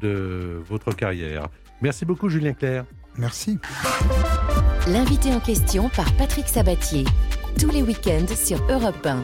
[0.00, 1.48] de votre carrière.
[1.82, 2.84] Merci beaucoup Julien Clerc.
[3.18, 3.58] Merci.
[4.88, 7.04] L'invité en question par Patrick Sabatier.
[7.58, 9.22] Tous les week-ends sur Europe 1.